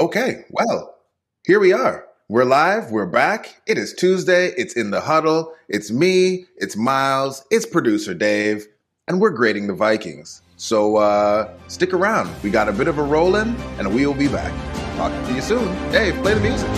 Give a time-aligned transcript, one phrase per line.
[0.00, 0.96] Okay, well,
[1.44, 2.06] here we are.
[2.26, 2.90] We're live.
[2.90, 3.60] We're back.
[3.66, 4.46] It is Tuesday.
[4.56, 5.52] It's in the huddle.
[5.68, 6.46] It's me.
[6.56, 7.44] It's Miles.
[7.50, 8.66] It's producer Dave.
[9.08, 10.40] And we're grading the Vikings.
[10.56, 12.30] So uh, stick around.
[12.42, 14.54] We got a bit of a rolling, and we will be back.
[14.96, 15.68] Talk to you soon.
[15.92, 16.70] Dave, play the music.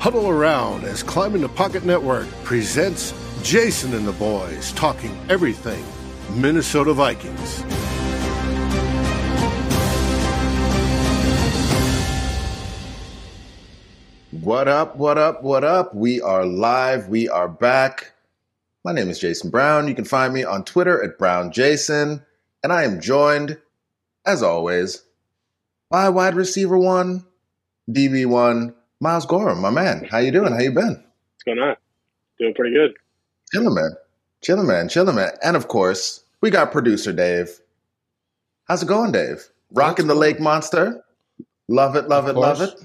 [0.00, 5.84] Huddle around as Climbing the Pocket Network presents Jason and the Boys talking everything
[6.34, 7.62] Minnesota Vikings.
[14.46, 14.94] What up?
[14.94, 15.42] What up?
[15.42, 15.92] What up?
[15.92, 17.08] We are live.
[17.08, 18.12] We are back.
[18.84, 19.88] My name is Jason Brown.
[19.88, 22.24] You can find me on Twitter at BrownJason.
[22.62, 23.58] And I am joined,
[24.24, 25.02] as always,
[25.90, 27.26] by wide receiver one,
[27.90, 30.06] DB one, Miles Gorham, my man.
[30.08, 30.52] How you doing?
[30.52, 30.94] How you been?
[30.94, 31.74] What's going on?
[32.38, 32.94] Doing pretty good.
[33.52, 33.96] Chilling, man.
[34.42, 34.88] Chilling, man.
[34.88, 35.32] Chilling, man.
[35.42, 37.50] And of course, we got producer Dave.
[38.68, 39.48] How's it going, Dave?
[39.72, 41.04] Rocking the Lake Monster.
[41.66, 42.78] Love it, love Of it, love it.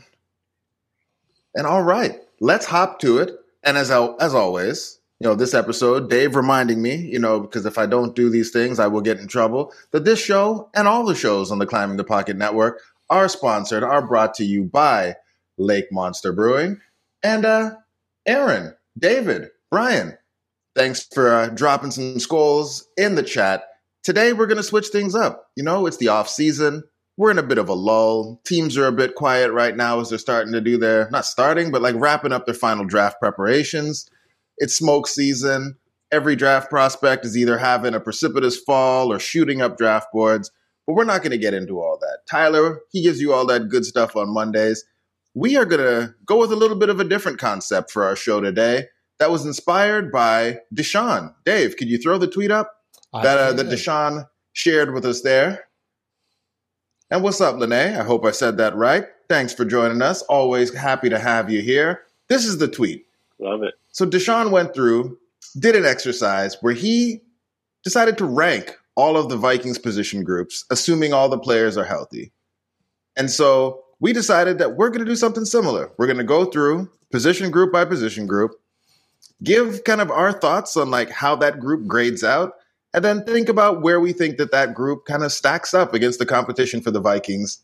[1.56, 3.32] And all right, let's hop to it.
[3.64, 7.78] And as as always, you know, this episode, Dave reminding me, you know, because if
[7.78, 9.72] I don't do these things, I will get in trouble.
[9.92, 13.84] That this show and all the shows on the Climbing the Pocket Network are sponsored,
[13.84, 15.16] are brought to you by
[15.58, 16.80] Lake Monster Brewing
[17.22, 17.76] and uh,
[18.26, 20.18] Aaron, David, Brian.
[20.76, 23.66] Thanks for uh, dropping some skulls in the chat.
[24.04, 25.50] Today we're going to switch things up.
[25.56, 26.84] You know, it's the off season.
[27.22, 28.42] We're in a bit of a lull.
[28.48, 31.70] Teams are a bit quiet right now as they're starting to do their not starting,
[31.70, 34.10] but like wrapping up their final draft preparations.
[34.58, 35.78] It's smoke season.
[36.12, 40.50] Every draft prospect is either having a precipitous fall or shooting up draft boards.
[40.88, 42.22] But we're not going to get into all that.
[42.28, 44.84] Tyler, he gives you all that good stuff on Mondays.
[45.36, 48.16] We are going to go with a little bit of a different concept for our
[48.16, 48.86] show today
[49.20, 51.36] that was inspired by Deshaun.
[51.46, 52.78] Dave, could you throw the tweet up
[53.14, 55.66] that uh, that Deshaun shared with us there?
[57.12, 57.74] And what's up, Lene?
[57.74, 59.06] I hope I said that right.
[59.28, 60.22] Thanks for joining us.
[60.24, 62.04] Always happy to have you here.
[62.30, 63.06] This is the tweet.
[63.38, 63.74] Love it.
[63.92, 65.20] So Deshaun went through,
[65.60, 67.20] did an exercise where he
[67.84, 72.32] decided to rank all of the Vikings position groups, assuming all the players are healthy.
[73.18, 75.92] And so we decided that we're going to do something similar.
[75.98, 78.52] We're going to go through position group by position group,
[79.44, 82.54] give kind of our thoughts on like how that group grades out,
[82.94, 86.20] and then think about where we think that that group kind of stacks up against
[86.20, 87.60] the competition for the Vikings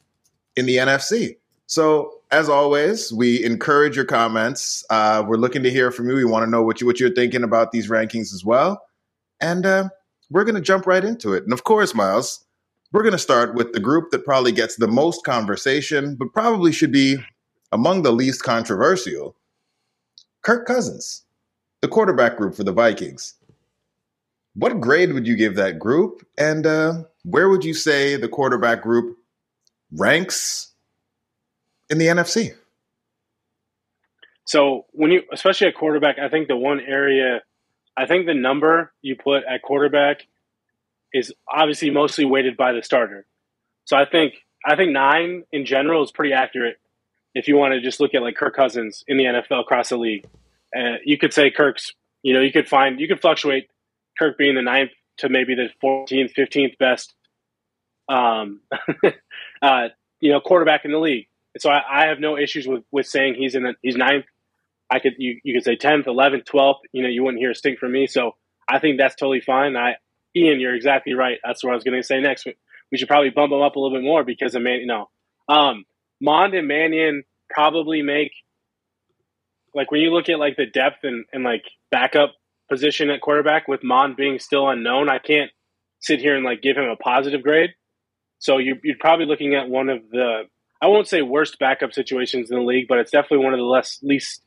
[0.56, 1.38] in the NFC.
[1.68, 4.86] So, as always, we encourage your comments.
[4.90, 6.16] Uh, we're looking to hear from you.
[6.16, 8.82] We want to know what you what you're thinking about these rankings as well,
[9.42, 9.90] and uh,
[10.30, 11.44] we're going to jump right into it.
[11.44, 12.46] And of course, Miles,
[12.92, 16.72] we're going to start with the group that probably gets the most conversation, but probably
[16.72, 17.18] should be
[17.74, 19.36] among the least controversial.
[20.42, 21.26] Kirk Cousins,
[21.82, 23.34] the quarterback group for the Vikings.
[24.58, 28.82] What grade would you give that group, and uh, where would you say the quarterback
[28.82, 29.16] group
[29.92, 30.74] ranks
[31.92, 32.56] in the NFC?
[34.46, 37.42] So when you, especially at quarterback, I think the one area,
[37.96, 40.26] I think the number you put at quarterback
[41.14, 43.28] is obviously mostly weighted by the starter.
[43.86, 44.34] So I think
[44.66, 46.78] I think nine in general is pretty accurate.
[47.36, 49.98] If you want to just look at like Kirk Cousins in the NFL across the
[49.98, 50.26] league,
[50.76, 51.94] uh, you could say Kirk's.
[52.24, 53.70] You know, you could find you could fluctuate
[54.18, 57.14] Kirk being the ninth to maybe the 14th, 15th best,
[58.10, 58.62] um,
[59.62, 59.88] uh,
[60.20, 61.28] you know, quarterback in the league.
[61.60, 64.26] So I, I have no issues with, with saying he's in the, he's ninth.
[64.90, 66.80] I could you, you could say 10th, 11th, 12th.
[66.92, 68.08] You know, you wouldn't hear a stink from me.
[68.08, 68.36] So
[68.70, 69.76] I think that's totally fine.
[69.76, 69.96] I
[70.36, 71.40] Ian, you're exactly right.
[71.44, 72.46] That's what I was going to say next.
[72.46, 72.56] We,
[72.92, 74.80] we should probably bump him up a little bit more because of man.
[74.80, 75.10] You know,
[75.50, 75.86] um,
[76.22, 78.32] Mond and Mannion probably make
[79.74, 82.34] like when you look at like the depth and, and like backup
[82.70, 85.52] position at quarterback with Mond being still unknown, I can't
[86.00, 87.72] sit here and like give him a positive grade.
[88.40, 90.44] So you, you're probably looking at one of the
[90.82, 93.66] I won't say worst backup situations in the league, but it's definitely one of the
[93.66, 94.42] less least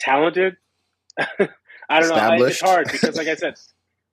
[0.00, 0.56] talented.
[1.18, 2.14] I don't know.
[2.16, 3.54] I- It's hard because, like I said,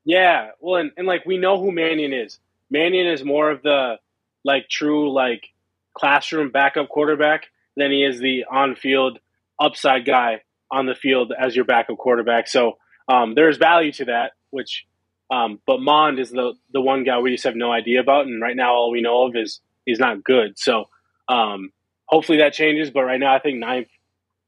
[0.05, 0.51] yeah.
[0.59, 2.39] Well, and, and like we know who Mannion is.
[2.69, 3.95] Mannion is more of the
[4.43, 5.47] like true like
[5.93, 9.19] classroom backup quarterback than he is the on-field
[9.59, 12.47] upside guy on the field as your backup quarterback.
[12.47, 12.77] So
[13.07, 14.85] um, there's value to that, which
[15.31, 18.41] um, but Mond is the the one guy we just have no idea about, and
[18.41, 20.59] right now all we know of is he's not good.
[20.59, 20.85] So
[21.29, 21.71] um,
[22.05, 22.91] hopefully that changes.
[22.91, 23.87] But right now, I think ninth.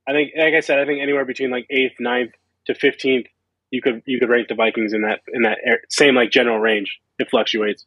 [0.05, 2.31] I think, like I said, I think anywhere between like eighth, ninth
[2.65, 3.27] to fifteenth,
[3.71, 5.59] you could you could rank the Vikings in that in that
[5.89, 6.99] same like general range.
[7.19, 7.85] It fluctuates.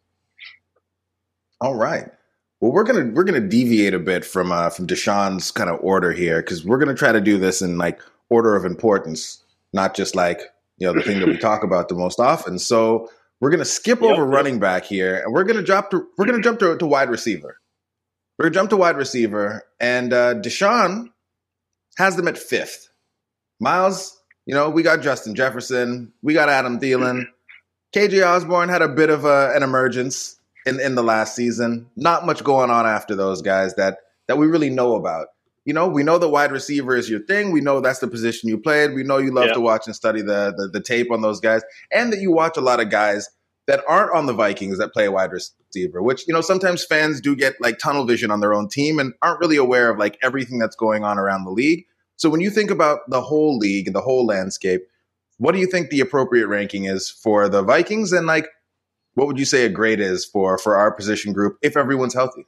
[1.61, 2.09] All right.
[2.61, 6.13] Well, we're gonna we're gonna deviate a bit from uh, from Deshaun's kind of order
[6.13, 8.01] here because we're gonna try to do this in like
[8.31, 9.43] order of importance,
[9.73, 10.41] not just like
[10.79, 12.59] you know the thing that we talk about the most often.
[12.59, 13.09] So
[13.41, 16.07] We're going to skip yep, over running back here, and we're going to drop to
[16.17, 17.59] we're going to jump to, to wide receiver.
[18.39, 21.09] We're going to jump to wide receiver, and uh, Deshaun
[21.99, 22.89] has them at fifth.
[23.61, 27.27] Miles, you know, we got Justin Jefferson, we got Adam Thielen.
[27.95, 31.89] KJ Osborn had a bit of a, an emergence in, in the last season.
[31.97, 35.29] Not much going on after those guys that that we really know about.
[35.67, 37.51] You know, we know the wide receiver is your thing.
[37.51, 38.95] We know that's the position you played.
[38.95, 41.63] We know you love to watch and study the, the the tape on those guys,
[41.93, 43.29] and that you watch a lot of guys
[43.67, 47.35] that aren't on the Vikings that play wide receiver, which, you know, sometimes fans do
[47.35, 50.59] get like tunnel vision on their own team and aren't really aware of like everything
[50.59, 51.85] that's going on around the league.
[52.17, 54.83] So when you think about the whole league and the whole landscape,
[55.39, 58.49] what do you think the appropriate ranking is for the Vikings and like
[59.15, 62.47] what would you say a grade is for for our position group if everyone's healthy?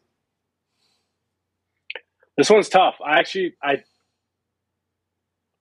[2.38, 2.94] This one's tough.
[3.04, 3.82] I actually I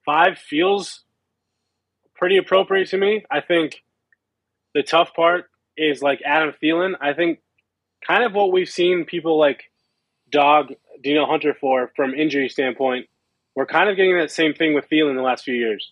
[0.05, 1.03] five feels
[2.15, 3.25] pretty appropriate to me.
[3.31, 3.83] I think
[4.75, 6.93] the tough part is like Adam Thielen.
[7.01, 7.39] I think
[8.05, 9.63] kind of what we've seen people like
[10.31, 13.07] dog Danielle Hunter for from injury standpoint.
[13.55, 15.91] We're kind of getting that same thing with Thielen the last few years.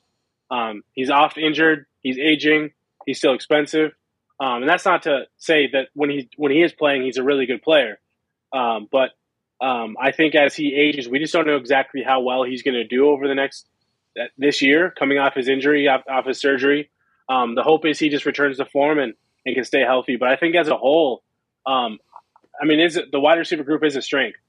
[0.52, 1.88] Um, he's oft injured.
[2.02, 2.74] He's aging.
[3.08, 3.94] He's still expensive.
[4.40, 7.24] Um, and that's not to say that when he when he is playing, he's a
[7.24, 8.00] really good player.
[8.54, 9.10] Um, but
[9.62, 12.76] um, I think as he ages, we just don't know exactly how well he's going
[12.76, 13.68] to do over the next
[14.38, 16.90] this year, coming off his injury, off, off his surgery.
[17.30, 19.14] Um, the hope is he just returns to form and,
[19.46, 20.16] and can stay healthy.
[20.18, 21.24] But I think as a whole,
[21.66, 22.00] um,
[22.62, 24.40] I mean, is it, the wide receiver group is a strength.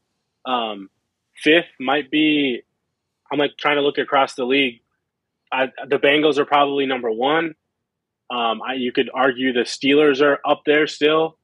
[0.45, 0.91] Um,
[1.35, 2.63] fifth might be.
[3.31, 4.81] I'm like trying to look across the league.
[5.53, 7.55] I, the Bengals are probably number one.
[8.31, 11.39] Um, I, you could argue the Steelers are up there still.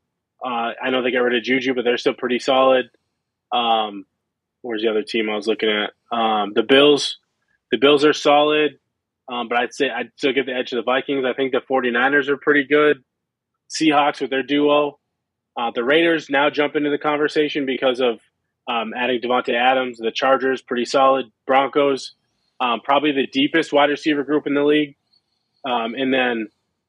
[0.45, 2.91] Uh, I know they got rid of Juju, but they're still pretty solid.
[3.53, 4.07] Um,
[4.63, 5.93] where's the other team I was looking at?
[6.17, 7.19] Um, the Bills.
[7.71, 8.79] The Bills are solid.
[9.29, 11.25] Um, but I'd say I'd still give the edge to the Vikings.
[11.25, 13.03] I think the 49ers are pretty good.
[13.71, 14.99] Seahawks with their duo.
[15.57, 18.21] Uh, the Raiders now jump into the conversation because of
[18.69, 19.99] um, adding Davante Adams.
[19.99, 21.27] The Chargers, pretty solid.
[21.47, 22.15] Broncos,
[22.61, 24.97] um, probably the deepest wide receiver group in the league.
[25.65, 26.49] Um, and then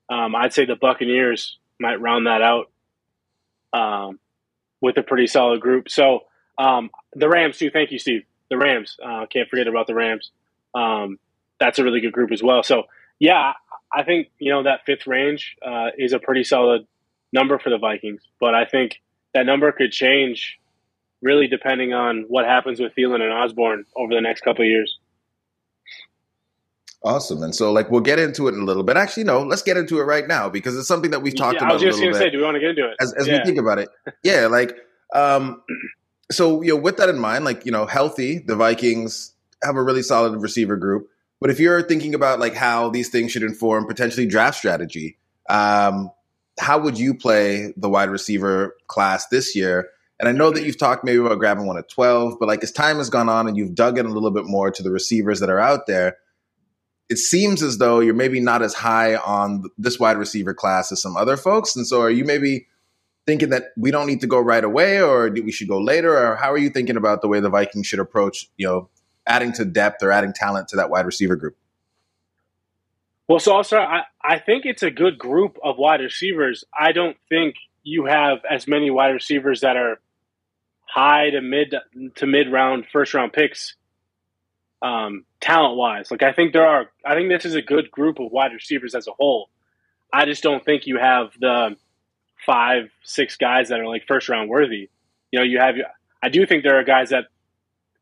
[0.10, 2.70] um, I'd say the Buccaneers might round that out
[4.84, 5.90] with a pretty solid group.
[5.90, 6.20] So
[6.58, 7.70] um, the Rams, too.
[7.70, 8.24] Thank you, Steve.
[8.50, 8.98] The Rams.
[9.04, 10.32] Uh, can't forget about the Rams
[10.76, 11.20] Um,
[11.60, 12.64] that's a really good group as well.
[12.64, 12.84] So
[13.20, 13.54] yeah,
[13.92, 16.86] I think you know that fifth range uh, is a pretty solid
[17.32, 19.02] number for the Vikings, but I think
[19.34, 20.60] that number could change
[21.22, 25.00] really depending on what happens with Thielen and Osborn over the next couple of years.
[27.06, 27.44] Awesome.
[27.44, 28.96] And so, like, we'll get into it in a little bit.
[28.96, 31.66] Actually, no, let's get into it right now because it's something that we've talked yeah,
[31.66, 31.72] about.
[31.72, 32.96] I was just going to say, do we want to get into it?
[33.00, 33.40] As, as yeah.
[33.40, 33.90] we think about it.
[34.24, 34.48] Yeah.
[34.48, 34.74] Like,
[35.14, 35.62] um,
[36.32, 39.34] so, you know, with that in mind, like, you know, healthy, the Vikings
[39.64, 41.10] have a really solid receiver group.
[41.40, 45.18] But if you're thinking about like how these things should inform potentially draft strategy,
[45.50, 46.10] um,
[46.60, 49.90] how would you play the wide receiver class this year?
[50.20, 52.72] And I know that you've talked maybe about grabbing one at 12, but like as
[52.72, 55.40] time has gone on and you've dug in a little bit more to the receivers
[55.42, 56.18] that are out there,
[57.10, 61.02] it seems as though you're maybe not as high on this wide receiver class as
[61.02, 61.76] some other folks.
[61.76, 62.68] And so are you maybe
[63.26, 66.18] thinking that we don't need to go right away or we should go later?
[66.18, 68.90] Or how are you thinking about the way the Vikings should approach, you know,
[69.26, 71.56] adding to depth or adding talent to that wide receiver group?
[73.28, 76.64] Well, so also I, I think it's a good group of wide receivers.
[76.78, 80.00] I don't think you have as many wide receivers that are
[80.86, 81.74] high to mid
[82.16, 83.76] to mid round first round picks
[84.82, 86.12] um, talent wise.
[86.12, 88.94] Like I think there are I think this is a good group of wide receivers
[88.94, 89.50] as a whole.
[90.12, 91.76] I just don't think you have the
[92.46, 94.90] five, six guys that are like first round worthy.
[95.32, 95.76] You know, you have
[96.24, 97.26] I do think there are guys that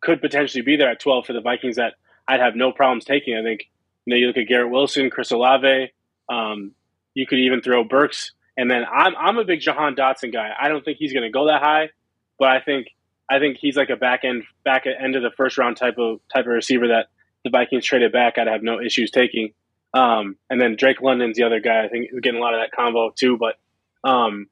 [0.01, 1.93] could potentially be there at 12 for the Vikings that
[2.27, 3.35] I'd have no problems taking.
[3.35, 3.69] I think,
[4.05, 5.91] you know, you look at Garrett Wilson, Chris Olave,
[6.29, 6.73] um,
[7.13, 8.31] you could even throw Burks.
[8.57, 10.51] And then I'm, I'm a big Jahan Dotson guy.
[10.59, 11.89] I don't think he's going to go that high,
[12.37, 12.87] but I think,
[13.29, 16.19] I think he's like a back end, back end of the first round type of,
[16.31, 17.07] type of receiver that
[17.43, 18.37] the Vikings traded back.
[18.37, 19.53] I'd have no issues taking.
[19.93, 21.83] Um, and then Drake London's the other guy.
[21.83, 23.55] I think he's getting a lot of that combo too, but,
[24.03, 24.47] um,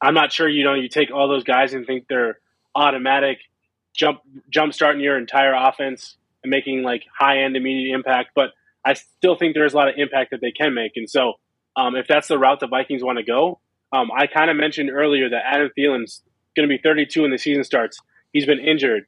[0.00, 2.38] I'm not sure, you know, you take all those guys and think they're
[2.74, 3.38] automatic
[3.94, 8.30] jump jump starting your entire offense and making like high end immediate impact.
[8.34, 8.50] But
[8.84, 10.92] I still think there's a lot of impact that they can make.
[10.96, 11.34] And so
[11.76, 13.60] um, if that's the route the Vikings want to go,
[13.92, 16.22] um, I kind of mentioned earlier that Adam Thielen's
[16.56, 17.98] going to be 32 when the season starts.
[18.32, 19.04] He's been injured.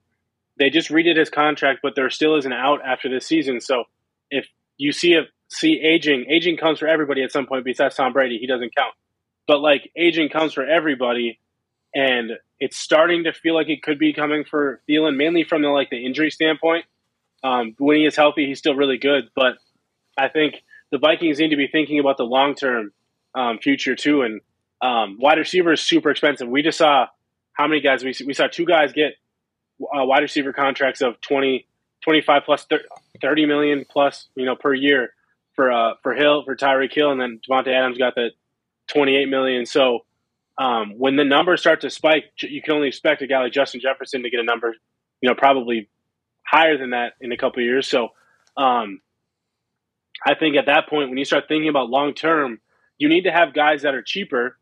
[0.58, 3.60] They just redid his contract, but there still is an out after this season.
[3.60, 3.84] So
[4.30, 7.64] if you see a see aging, aging comes for everybody at some point.
[7.64, 8.94] Besides Tom Brady, he doesn't count.
[9.46, 11.38] But like aging comes for everybody,
[11.94, 15.68] and it's starting to feel like it could be coming for Thielen, mainly from the
[15.68, 16.86] like the injury standpoint.
[17.42, 19.58] Um, when he is healthy, he's still really good, but
[20.16, 20.54] I think
[20.90, 22.92] the Vikings need to be thinking about the long term
[23.34, 24.22] um, future too.
[24.22, 24.40] And
[24.80, 26.48] um, wide receiver is super expensive.
[26.48, 27.06] We just saw
[27.52, 29.14] how many guys we we saw two guys get
[29.80, 31.66] uh, wide receiver contracts of 20,
[32.02, 32.66] 25 plus
[33.20, 35.12] 30 million plus, you know, per year
[35.54, 38.30] for uh, for Hill for Tyreek Hill, and then Davante Adams got the
[38.88, 39.66] 28 million.
[39.66, 40.00] So
[40.58, 43.80] um, when the numbers start to spike, you can only expect a guy like Justin
[43.80, 44.74] Jefferson to get a number,
[45.20, 45.88] you know, probably
[46.46, 47.88] higher than that in a couple years.
[47.88, 48.08] So
[48.56, 49.00] um,
[50.24, 52.60] I think at that point, when you start thinking about long term,
[52.98, 54.56] you need to have guys that are cheaper,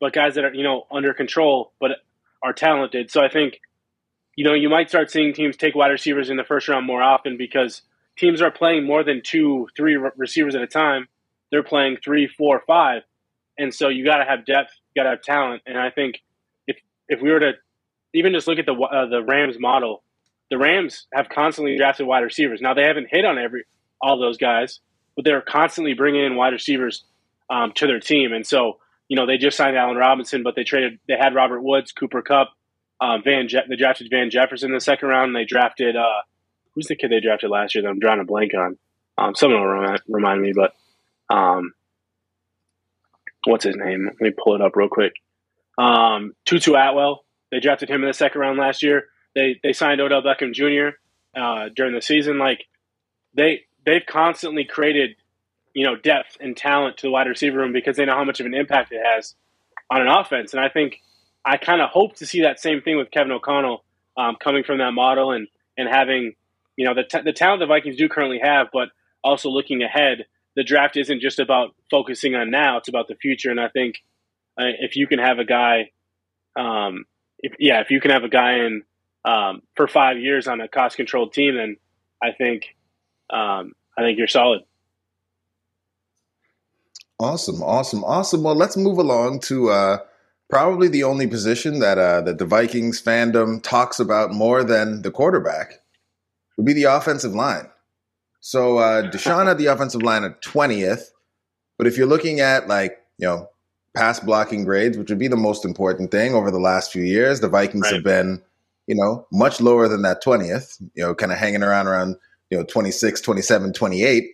[0.00, 1.92] but guys that are you know under control, but
[2.42, 3.10] are talented.
[3.10, 3.60] So I think
[4.36, 7.02] you know you might start seeing teams take wide receivers in the first round more
[7.02, 7.82] often because
[8.16, 11.08] teams are playing more than two, three receivers at a time.
[11.50, 13.02] They're playing three, four, five,
[13.58, 15.62] and so you got to have depth, you got to have talent.
[15.66, 16.22] And I think
[16.66, 16.76] if
[17.08, 17.52] if we were to
[18.14, 20.02] even just look at the uh, the Rams model,
[20.50, 22.60] the Rams have constantly drafted wide receivers.
[22.60, 23.64] Now they haven't hit on every
[24.00, 24.80] all those guys,
[25.14, 27.04] but they're constantly bringing in wide receivers
[27.50, 28.32] um, to their team.
[28.32, 31.62] And so you know they just signed Allen Robinson, but they traded they had Robert
[31.62, 32.50] Woods, Cooper Kupp,
[33.00, 35.28] um, Van Je- they drafted Van Jefferson in the second round.
[35.28, 36.22] And they drafted uh,
[36.76, 38.78] who's the kid they drafted last year that I'm drawing a blank on?
[39.18, 40.74] Um, someone will remind, me, but
[41.34, 41.72] um,
[43.46, 44.06] what's his name?
[44.06, 45.14] Let me pull it up real quick.
[45.78, 47.24] Um, Tutu Atwell.
[47.50, 49.04] They drafted him in the second round last year.
[49.34, 50.96] They they signed Odell Beckham Jr.
[51.38, 52.38] Uh, during the season.
[52.38, 52.64] Like
[53.34, 55.16] they they've constantly created
[55.74, 58.40] you know depth and talent to the wide receiver room because they know how much
[58.40, 59.34] of an impact it has
[59.90, 60.52] on an offense.
[60.54, 60.98] And I think
[61.44, 63.84] I kind of hope to see that same thing with Kevin O'Connell
[64.16, 66.34] um, coming from that model and and having
[66.76, 68.88] you know, the, t- the talent the Vikings do currently have, but
[69.24, 73.50] also looking ahead, the draft isn't just about focusing on now; it's about the future.
[73.50, 73.96] And I think
[74.58, 75.90] uh, if you can have a guy,
[76.58, 77.04] um,
[77.38, 78.82] if, yeah, if you can have a guy in
[79.24, 81.76] um, for five years on a cost controlled team, then
[82.22, 82.64] I think
[83.30, 84.62] um, I think you're solid.
[87.18, 88.42] Awesome, awesome, awesome.
[88.42, 89.98] Well, let's move along to uh,
[90.50, 95.10] probably the only position that uh, that the Vikings fandom talks about more than the
[95.10, 95.80] quarterback
[96.56, 97.68] would be the offensive line.
[98.40, 101.10] So uh, Deshaun had the offensive line at 20th,
[101.78, 103.48] but if you're looking at like, you know,
[103.94, 107.40] pass blocking grades, which would be the most important thing over the last few years,
[107.40, 107.94] the Vikings right.
[107.94, 108.42] have been,
[108.86, 112.16] you know, much lower than that 20th, you know, kind of hanging around around,
[112.50, 114.30] you know, 26, 27, 28.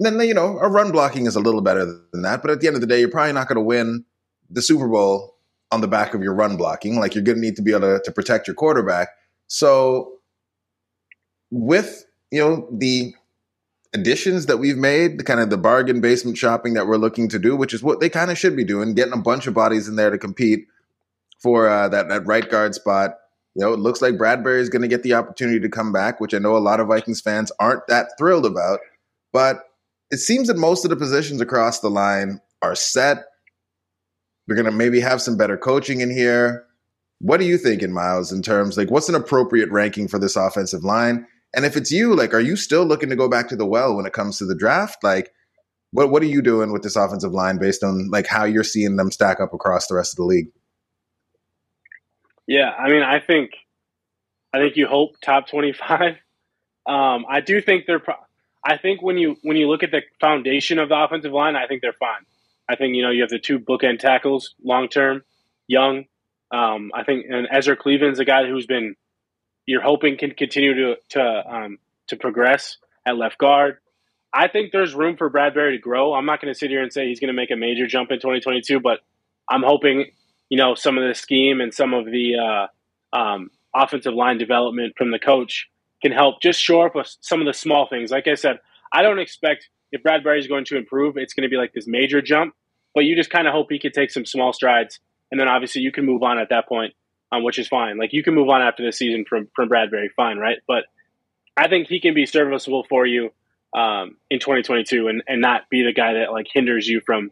[0.00, 2.42] And then, you know, a run blocking is a little better than that.
[2.42, 4.04] But at the end of the day, you're probably not going to win
[4.50, 5.36] the Super Bowl
[5.70, 6.98] on the back of your run blocking.
[6.98, 9.08] Like you're going to need to be able to, to protect your quarterback.
[9.46, 10.14] So
[11.50, 13.14] with you know the
[13.94, 17.38] additions that we've made, the kind of the bargain basement shopping that we're looking to
[17.38, 19.88] do, which is what they kind of should be doing, getting a bunch of bodies
[19.88, 20.66] in there to compete
[21.40, 23.16] for uh, that that right guard spot.
[23.54, 26.20] You know, it looks like Bradbury is going to get the opportunity to come back,
[26.20, 28.80] which I know a lot of Vikings fans aren't that thrilled about.
[29.32, 29.62] But
[30.10, 33.24] it seems that most of the positions across the line are set.
[34.48, 36.66] We're going to maybe have some better coaching in here.
[37.20, 40.82] What are you thinking, Miles, in terms like what's an appropriate ranking for this offensive
[40.82, 41.26] line?
[41.54, 43.96] And if it's you, like, are you still looking to go back to the well
[43.96, 45.02] when it comes to the draft?
[45.02, 45.32] Like,
[45.92, 48.96] what what are you doing with this offensive line based on like how you're seeing
[48.96, 50.48] them stack up across the rest of the league?
[52.46, 53.52] Yeah, I mean, I think,
[54.52, 56.16] I think you hope top twenty five.
[56.86, 57.98] Um, I do think they're.
[57.98, 58.16] Pro-
[58.62, 61.66] I think when you when you look at the foundation of the offensive line, I
[61.66, 62.26] think they're fine.
[62.68, 65.22] I think you know you have the two bookend tackles long term,
[65.66, 66.04] young.
[66.50, 68.96] Um, I think and Ezra Cleveland's a guy who's been
[69.66, 71.78] you're hoping can continue to to um,
[72.08, 73.78] to progress at left guard.
[74.32, 76.12] I think there's room for Bradbury to grow.
[76.12, 78.10] I'm not going to sit here and say he's going to make a major jump
[78.10, 78.98] in 2022, but
[79.48, 80.06] I'm hoping
[80.48, 82.68] you know some of the scheme and some of the
[83.14, 85.68] uh, um, offensive line development from the coach
[86.02, 88.10] can help just shore up some of the small things.
[88.10, 88.58] Like I said,
[88.92, 91.86] I don't expect if Bradbury is going to improve, it's going to be like this
[91.86, 92.54] major jump,
[92.94, 94.98] but you just kind of hope he can take some small strides,
[95.30, 96.94] and then obviously you can move on at that point
[97.34, 97.98] um, which is fine.
[97.98, 100.58] Like you can move on after this season from from Bradbury, fine, right?
[100.66, 100.84] But
[101.56, 103.30] I think he can be serviceable for you
[103.74, 107.30] um, in 2022 and, and not be the guy that like hinders you from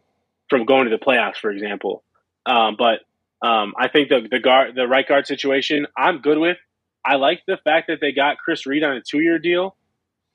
[0.49, 2.02] from going to the playoffs, for example.
[2.47, 3.00] Um, but
[3.47, 6.59] um, I think the the guard the right guard situation I'm good with.
[7.04, 9.76] I like the fact that they got Chris Reed on a two year deal,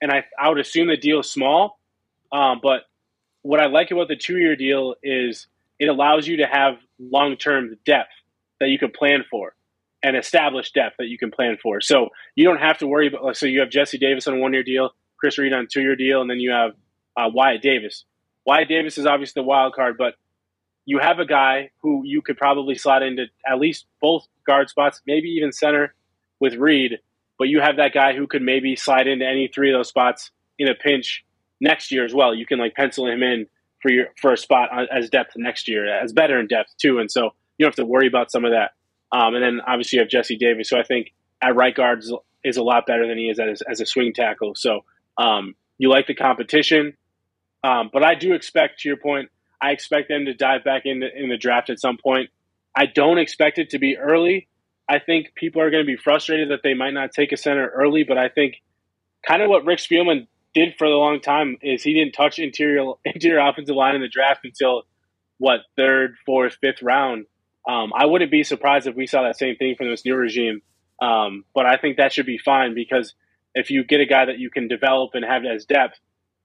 [0.00, 1.78] and I I would assume the deal is small,
[2.32, 2.82] um, but
[3.42, 5.46] what I like about the two year deal is
[5.78, 8.10] it allows you to have long term depth
[8.60, 9.54] that you can plan for
[10.02, 11.80] and established depth that you can plan for.
[11.80, 13.36] So you don't have to worry about.
[13.36, 15.82] So you have Jesse Davis on a one year deal, Chris Reed on a two
[15.82, 16.72] year deal, and then you have
[17.16, 18.04] uh, Wyatt Davis.
[18.46, 20.14] Wyatt Davis is obviously the wild card, but
[20.86, 25.02] you have a guy who you could probably slot into at least both guard spots,
[25.06, 25.94] maybe even center
[26.40, 26.98] with Reed.
[27.38, 30.30] But you have that guy who could maybe slide into any three of those spots
[30.58, 31.24] in a pinch
[31.60, 32.34] next year as well.
[32.34, 33.46] You can like pencil him in
[33.82, 36.98] for your for a spot as depth next year, as better in depth too.
[36.98, 38.70] And so you don't have to worry about some of that.
[39.10, 41.12] Um, and then obviously you have Jesse Davis, so I think
[41.42, 42.02] at right guard
[42.44, 44.54] is a lot better than he is as, as a swing tackle.
[44.54, 44.80] So
[45.16, 46.96] um, you like the competition,
[47.64, 51.00] um, but I do expect, to your point, I expect them to dive back in
[51.00, 52.30] the, in the draft at some point.
[52.76, 54.48] I don't expect it to be early.
[54.88, 57.68] I think people are going to be frustrated that they might not take a center
[57.68, 58.62] early, but I think
[59.26, 62.92] kind of what Rick Spielman did for a long time is he didn't touch interior
[63.04, 64.84] interior offensive line in the draft until
[65.38, 67.26] what third, fourth, fifth round.
[67.68, 70.62] Um, I wouldn't be surprised if we saw that same thing from this new regime.
[71.00, 73.14] Um, but I think that should be fine because
[73.54, 75.98] if you get a guy that you can develop and have as depth,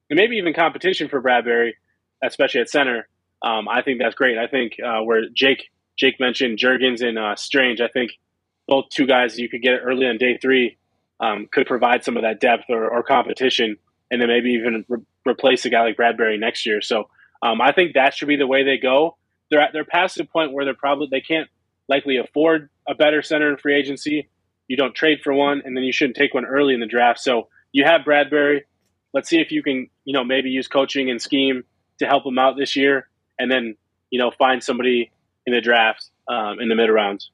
[0.09, 1.77] and maybe even competition for Bradbury,
[2.21, 3.07] especially at center,
[3.41, 4.37] um, I think that's great.
[4.37, 8.11] I think uh, where Jake Jake mentioned Jurgens and uh, Strange, I think
[8.67, 10.77] both two guys you could get early on day three
[11.19, 13.77] um, could provide some of that depth or, or competition,
[14.11, 16.81] and then maybe even re- replace a guy like Bradbury next year.
[16.81, 17.09] So
[17.41, 19.17] um, I think that should be the way they go.
[19.53, 21.47] They're at, they're past the point where they're probably they can't
[21.87, 24.27] likely afford a better center in free agency.
[24.67, 27.19] You don't trade for one, and then you shouldn't take one early in the draft.
[27.19, 28.65] So you have Bradbury.
[29.13, 31.65] Let's see if you can, you know, maybe use coaching and scheme
[31.99, 33.07] to help him out this year,
[33.37, 33.75] and then
[34.09, 35.11] you know find somebody
[35.45, 37.29] in the draft um, in the mid rounds.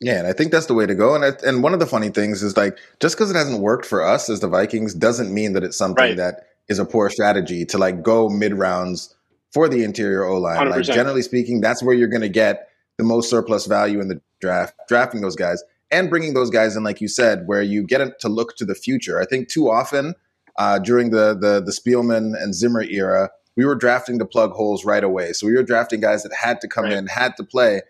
[0.00, 1.14] Yeah, and I think that's the way to go.
[1.14, 3.86] And I, and one of the funny things is like just because it hasn't worked
[3.86, 6.16] for us as the Vikings doesn't mean that it's something right.
[6.16, 9.14] that is a poor strategy to like go mid rounds
[9.52, 10.70] for the interior O line.
[10.70, 14.20] Like generally speaking, that's where you're going to get the most surplus value in the
[14.40, 18.20] draft, drafting those guys and bringing those guys in, like you said, where you get
[18.20, 19.20] to look to the future.
[19.20, 20.14] I think too often
[20.58, 24.84] uh, during the, the the Spielman and Zimmer era, we were drafting to plug holes
[24.84, 25.32] right away.
[25.32, 26.92] So we were drafting guys that had to come right.
[26.92, 27.80] in, had to play.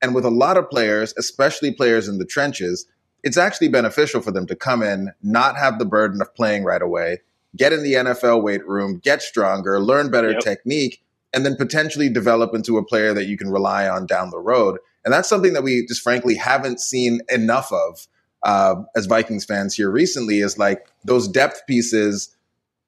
[0.00, 2.86] And with a lot of players, especially players in the trenches,
[3.24, 6.82] it's actually beneficial for them to come in, not have the burden of playing right
[6.82, 7.18] away,
[7.56, 10.40] get in the NFL weight room, get stronger, learn better yep.
[10.40, 14.38] technique, and then potentially develop into a player that you can rely on down the
[14.38, 14.78] road.
[15.04, 18.06] And that's something that we just frankly haven't seen enough of
[18.42, 22.34] uh, as Vikings fans here recently is like those depth pieces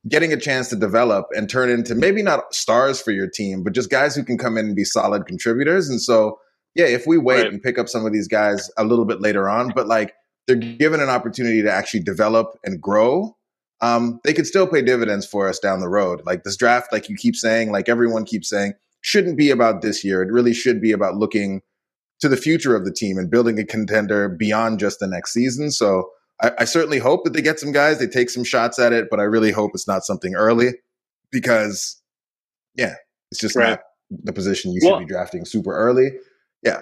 [0.09, 3.75] getting a chance to develop and turn into maybe not stars for your team, but
[3.75, 5.89] just guys who can come in and be solid contributors.
[5.89, 6.41] And so,
[6.75, 7.53] yeah, if we wait right.
[7.53, 10.15] and pick up some of these guys a little bit later on, but like
[10.47, 13.37] they're given an opportunity to actually develop and grow,
[13.81, 16.23] um, they could still pay dividends for us down the road.
[16.25, 20.05] Like this draft, like you keep saying, like everyone keeps saying, shouldn't be about this
[20.05, 20.23] year.
[20.23, 21.63] It really should be about looking
[22.21, 25.71] to the future of the team and building a contender beyond just the next season.
[25.71, 26.11] So
[26.43, 29.09] I, I certainly hope that they get some guys, they take some shots at it,
[29.11, 30.73] but I really hope it's not something early
[31.33, 32.01] because,
[32.75, 32.97] yeah,
[33.31, 33.71] it's just right.
[33.71, 36.11] not the position you should be drafting super early.
[36.63, 36.81] Yeah.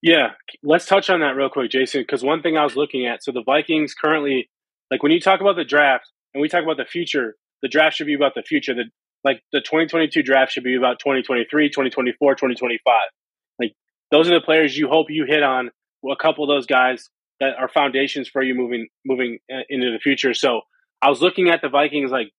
[0.00, 0.28] Yeah.
[0.62, 3.32] Let's touch on that real quick, Jason, because one thing I was looking at so
[3.32, 4.48] the Vikings currently,
[4.90, 7.96] like when you talk about the draft, and we talk about the future, the draft
[7.96, 8.74] should be about the future.
[8.74, 8.84] The
[9.22, 12.94] like the 2022 draft should be about 2023, 2024, 2025.
[13.58, 13.72] Like
[14.10, 15.70] those are the players you hope you hit on.
[16.08, 17.08] A couple of those guys
[17.40, 20.34] that are foundations for you moving moving uh, into the future.
[20.34, 20.60] So
[21.00, 22.30] I was looking at the Vikings like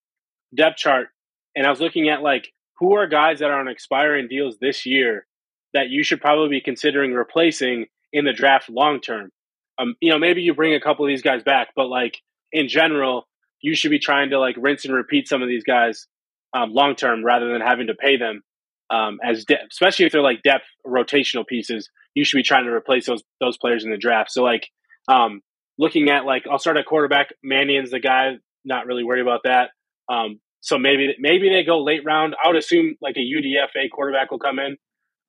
[0.54, 1.08] depth chart,
[1.56, 4.86] and I was looking at like who are guys that are on expiring deals this
[4.86, 5.26] year
[5.74, 9.30] that you should probably be considering replacing in the draft long term.
[9.78, 12.18] Um, you know, maybe you bring a couple of these guys back, but like
[12.52, 13.26] in general,
[13.60, 16.06] you should be trying to like rinse and repeat some of these guys
[16.54, 18.42] um, long term rather than having to pay them
[18.90, 21.90] um, as de- especially if they're like depth rotational pieces.
[22.14, 24.30] You should be trying to replace those those players in the draft.
[24.30, 24.68] So like
[25.08, 25.40] um,
[25.78, 27.28] looking at like I'll start at quarterback.
[27.42, 28.36] Mannion's the guy.
[28.64, 29.70] Not really worried about that.
[30.08, 32.34] Um, so maybe maybe they go late round.
[32.42, 34.76] I would assume like a UDFA quarterback will come in.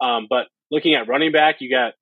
[0.02, 1.94] Um, but looking at running back, you got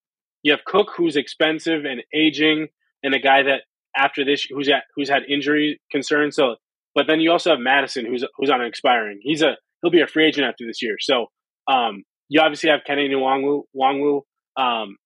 [0.43, 2.67] you have Cook who's expensive and aging,
[3.03, 3.61] and a guy that
[3.97, 6.35] after this who's at who's had injury concerns.
[6.35, 6.55] So,
[6.93, 9.19] but then you also have Madison who's who's on an expiring.
[9.21, 10.95] He's a he'll be a free agent after this year.
[10.99, 11.27] So
[11.67, 14.21] um, you obviously have Kene Nwangwu, Nwangwu
[14.57, 14.97] um,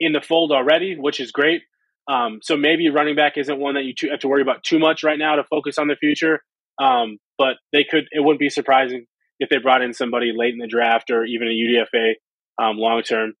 [0.00, 1.62] in the fold already, which is great.
[2.10, 5.04] Um, so maybe running back isn't one that you have to worry about too much
[5.04, 6.40] right now to focus on the future.
[6.80, 8.04] Um, but they could.
[8.10, 9.06] It wouldn't be surprising
[9.38, 12.12] if they brought in somebody late in the draft or even a UDFA
[12.62, 13.34] um, long term.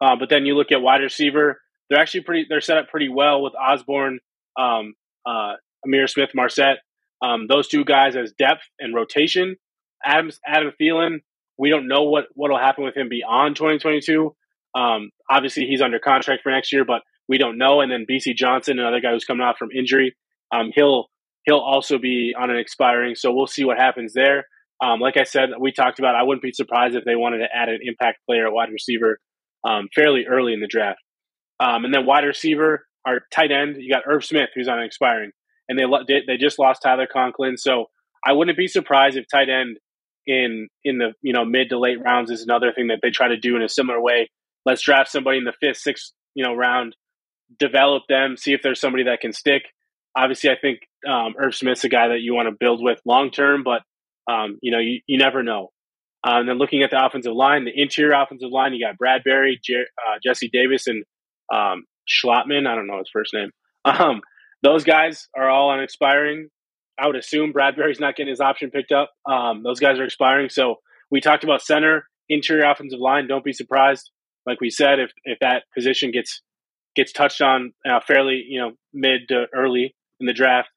[0.00, 2.46] Uh, but then you look at wide receiver; they're actually pretty.
[2.48, 4.20] They're set up pretty well with Osborn,
[4.58, 4.94] um,
[5.26, 5.54] uh,
[5.86, 6.78] Ihmir Smith-Marsette.
[7.22, 9.56] Um, those two guys as depth and rotation.
[10.04, 11.18] Adam Adam Thielen,
[11.58, 14.34] we don't know what what will happen with him beyond 2022.
[14.74, 17.80] Um, obviously, he's under contract for next year, but we don't know.
[17.80, 20.16] And then Bisi Johnson, another guy who's coming out from injury,
[20.52, 21.06] um, he'll
[21.44, 23.14] he'll also be on an expiring.
[23.14, 24.44] So we'll see what happens there.
[24.80, 26.14] Um, like I said, we talked about.
[26.14, 29.18] I wouldn't be surprised if they wanted to add an impact player wide receiver
[29.66, 31.00] um, fairly early in the draft.
[31.60, 35.30] Um, and then wide receiver, our tight end, you got Irv Smith, who's on expiring,
[35.68, 35.84] and they
[36.26, 37.56] they just lost Tyler Conklin.
[37.56, 37.86] So
[38.24, 39.78] I wouldn't be surprised if tight end
[40.26, 43.28] in in the you know mid to late rounds is another thing that they try
[43.28, 44.30] to do in a similar way.
[44.64, 46.94] Let's draft somebody in the fifth, sixth, you know, round,
[47.58, 49.62] develop them, see if there's somebody that can stick.
[50.16, 53.30] Obviously, I think um, Irv Smith's a guy that you want to build with long
[53.30, 53.82] term, but
[54.30, 55.70] um, you know, you, you never know.
[56.26, 59.58] Uh, and then looking at the offensive line, the interior offensive line, you got Bradbury,
[59.62, 61.04] Jer- uh, Jesse Davis, and
[61.54, 62.66] um, Schlottmann.
[62.66, 63.50] I don't know his first name.
[63.84, 64.20] Um,
[64.62, 66.48] those guys are all on expiring.
[66.98, 69.10] I would assume Bradbury's not getting his option picked up.
[69.30, 70.48] Um, those guys are expiring.
[70.48, 70.76] So
[71.10, 73.28] we talked about center, interior offensive line.
[73.28, 74.10] Don't be surprised,
[74.46, 76.42] like we said, if if that position gets
[76.96, 80.68] gets touched on uh, fairly, you know, mid to early in the draft.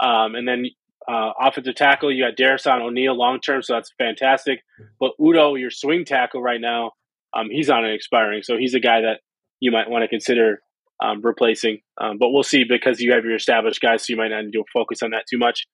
[0.00, 0.64] Um, and then
[1.06, 4.60] uh, offensive tackle, you got Darrisaw O'Neill long term, so that's fantastic.
[4.98, 6.92] But Udoh, your swing tackle right now,
[7.34, 9.20] um, he's on an expiring, so he's a guy that
[9.60, 10.62] you might want to consider
[11.00, 11.80] um, replacing.
[12.00, 14.52] Um, but we'll see because you have your established guys, so you might not need
[14.52, 15.66] to focus on that too much.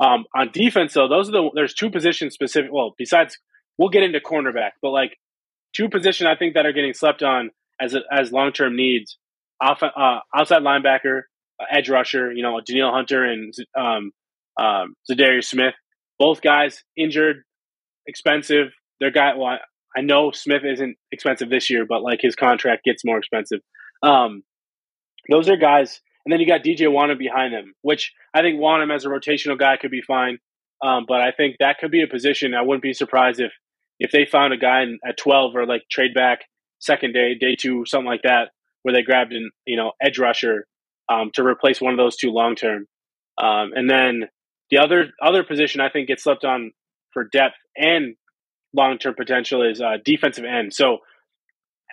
[0.00, 2.70] Um, on defense, though, those are the there's two positions specific.
[2.72, 3.36] Well, besides,
[3.76, 5.16] we'll get into cornerback, but like
[5.74, 9.18] two positions I think that are getting slept on as a, as long term needs.
[9.60, 11.22] Off, uh, outside linebacker,
[11.60, 14.12] uh, edge rusher, you know, Danielle Hunter and um,
[14.56, 15.74] um, Za'Darius Smith.
[16.16, 17.42] Both guys injured,
[18.06, 18.68] expensive.
[19.00, 19.34] Their guy.
[19.36, 19.58] Well,
[19.96, 23.60] I know Smith isn't expensive this year, but like his contract gets more expensive.
[24.02, 24.42] Um,
[25.28, 28.94] those are guys, and then you got DJ Wonnum behind them, which I think Wonnum
[28.94, 30.38] as a rotational guy could be fine.
[30.82, 32.54] Um, but I think that could be a position.
[32.54, 33.52] I wouldn't be surprised if
[33.98, 36.40] if they found a guy in, at twelve or like trade back
[36.78, 38.50] second day, day two, something like that,
[38.82, 40.66] where they grabbed an you know edge rusher
[41.08, 42.86] um, to replace one of those two long term.
[43.42, 44.28] Um, and then
[44.70, 46.72] the other other position I think gets slept on
[47.12, 48.14] for depth and
[48.74, 50.74] long term potential is uh, defensive end.
[50.74, 50.98] So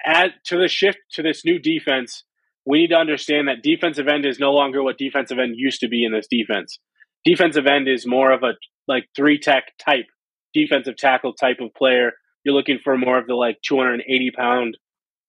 [0.06, 2.24] add to the shift to this new defense,
[2.66, 5.88] we need to understand that defensive end is no longer what defensive end used to
[5.88, 6.80] be in this defense.
[7.24, 8.54] Defensive end is more of a
[8.88, 10.06] like three tech type
[10.54, 12.12] defensive tackle type of player.
[12.44, 14.78] You're looking for more of the like 280 pound,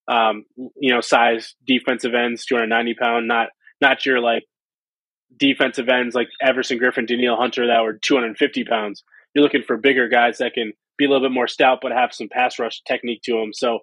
[0.09, 3.49] um, you know, size defensive ends, 290 pound, not
[3.81, 4.45] not your like
[5.37, 9.03] defensive ends like Everson Griffen, Danielle Hunter that were 250 pounds.
[9.35, 12.15] You're looking for bigger guys that can be a little bit more stout but have
[12.15, 13.53] some pass rush technique to them.
[13.53, 13.81] So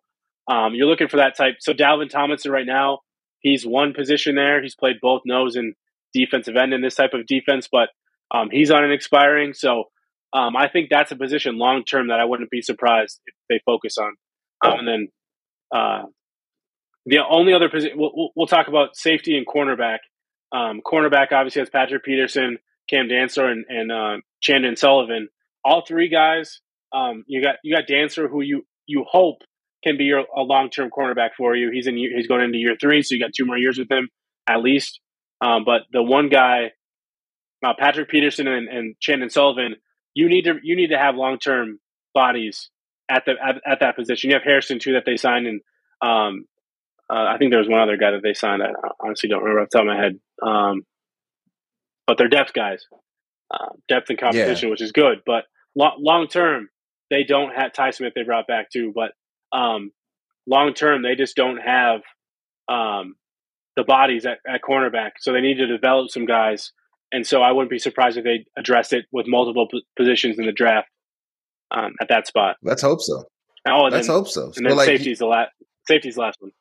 [0.51, 1.55] um, you're looking for that type.
[1.59, 2.99] So Dalvin Tomlinson right now,
[3.43, 4.63] he's one position there.
[4.63, 5.75] He's played both nose and
[6.13, 7.89] defensive end in this type of defense, but
[8.33, 9.53] um, he's on an expiring.
[9.53, 9.85] So
[10.33, 13.61] um, I think that's a position long term that I wouldn't be surprised if they
[13.65, 14.13] focus on.
[14.65, 15.07] Um, and then
[15.75, 16.03] uh,
[17.05, 19.99] the only other position we'll, we'll, talk about safety and cornerback.
[20.51, 22.57] Um, cornerback obviously has Patrick Peterson,
[22.89, 25.27] Cam Dantzler, and, and uh, Chandon Sullivan.
[25.65, 26.61] All three guys.
[26.93, 29.39] Um, you got you got Dantzler, who you you hope
[29.83, 31.71] can be your, a long term cornerback for you.
[31.71, 34.09] He's in he's going into year three, so you got two more years with him
[34.47, 34.99] at least.
[35.41, 36.71] Um, but the one guy,
[37.65, 39.75] uh, Patrick Peterson and, and Chandon Sullivan,
[40.13, 41.79] you need to you need to have long term
[42.13, 42.69] bodies
[43.09, 44.29] at the at, at, that position.
[44.29, 45.61] You have Harrison too that they signed, and
[46.01, 46.45] um,
[47.09, 48.61] uh, I think there was one other guy that they signed.
[48.63, 50.19] I honestly don't remember off the top of my head.
[50.41, 50.83] Um,
[52.05, 52.85] but they're depth guys,
[53.53, 54.71] uh, depth and competition, yeah.
[54.71, 55.19] which is good.
[55.25, 56.69] But lo- long term,
[57.09, 58.13] they don't have Ty Smith.
[58.15, 59.11] They brought back too, but
[59.53, 59.91] um,
[60.47, 62.01] long term, they just don't have
[62.67, 63.15] um,
[63.75, 65.11] the bodies at, at cornerback.
[65.19, 66.71] So they need to develop some guys.
[67.11, 70.45] And so I wouldn't be surprised if they address it with multiple p- positions in
[70.45, 70.89] the draft
[71.71, 72.57] um, at that spot.
[72.63, 73.25] Let's hope so.
[73.67, 74.51] Oh, let's then, hope so.
[74.55, 75.51] And then like, safety's the last.
[75.87, 76.51] Safety's the last one.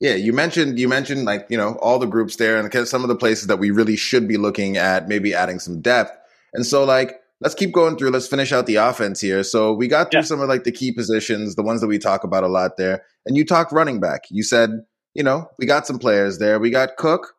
[0.00, 3.08] Yeah, you mentioned you mentioned like you know all the groups there and some of
[3.08, 6.12] the places that we really should be looking at, maybe adding some depth.
[6.54, 8.10] And so like let's keep going through.
[8.10, 9.42] Let's finish out the offense here.
[9.42, 10.24] So we got through yeah.
[10.24, 13.02] some of like the key positions, the ones that we talk about a lot there.
[13.26, 14.22] And you talked running back.
[14.30, 14.70] You said
[15.14, 16.58] you know we got some players there.
[16.58, 17.34] We got Cook,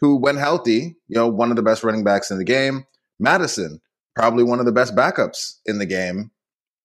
[0.00, 2.84] who when healthy, you know one of the best running backs in the game.
[3.18, 3.80] Madison,
[4.16, 6.30] probably one of the best backups in the game.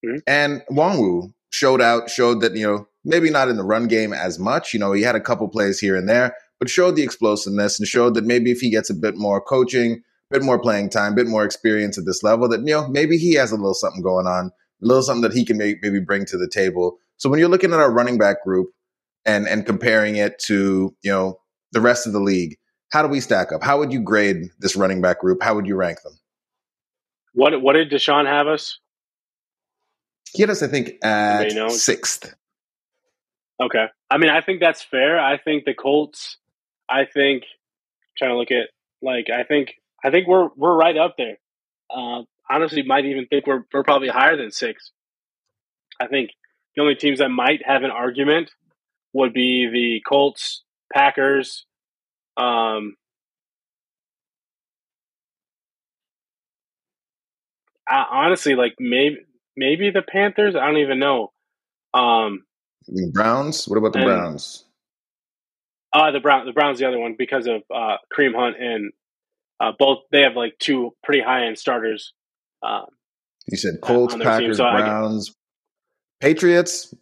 [0.06, 0.18] Mm-hmm.
[0.28, 4.38] And Nwangwu showed out, showed that you know maybe not in the run game as
[4.38, 4.74] much.
[4.74, 7.88] You know, he had a couple plays here and there, but showed the explosiveness and
[7.88, 11.28] showed that maybe if he gets a bit more coaching, bit more playing time, bit
[11.28, 14.28] more experience at this level, that, you know, maybe he has a little something going
[14.28, 16.98] on, a little something that he can maybe bring to the table.
[17.18, 18.70] So when you're looking at our running back group
[19.26, 21.40] and, and comparing it to, you know,
[21.72, 22.58] the rest of the league,
[22.92, 23.64] how do we stack up?
[23.64, 25.42] How would you grade this running back group?
[25.42, 26.18] How would you rank them?
[27.34, 28.80] What, what did Deshaun have us?
[30.34, 32.34] He had us, I think, at sixth.
[33.62, 33.86] Okay.
[34.10, 35.20] I mean, I think that's fair.
[35.20, 36.38] I think the Colts.
[36.90, 37.44] I think
[38.18, 38.70] trying to look at
[39.02, 41.38] like I think I think we're we're right up there.
[41.90, 44.92] Uh, honestly, might even think we're we're probably higher than six.
[46.00, 46.32] I think
[46.76, 48.52] the only teams that might have an argument
[49.14, 51.66] would be the Colts, Packers,
[52.38, 52.96] um,
[57.90, 59.18] uh, honestly, like maybe
[59.56, 60.56] maybe the Panthers.
[60.56, 61.32] I don't even know.
[61.94, 62.44] Um,
[62.88, 63.68] the Browns.
[63.68, 64.64] What about the and, Browns?
[65.94, 68.92] Uh the Brown the Browns the other one because of uh Kareem Hunt and
[69.60, 72.14] uh, both they have like two pretty high end starters.
[72.64, 72.86] Um,
[73.48, 75.34] you said Colts, Packers, so Browns,
[76.20, 76.94] Patriots.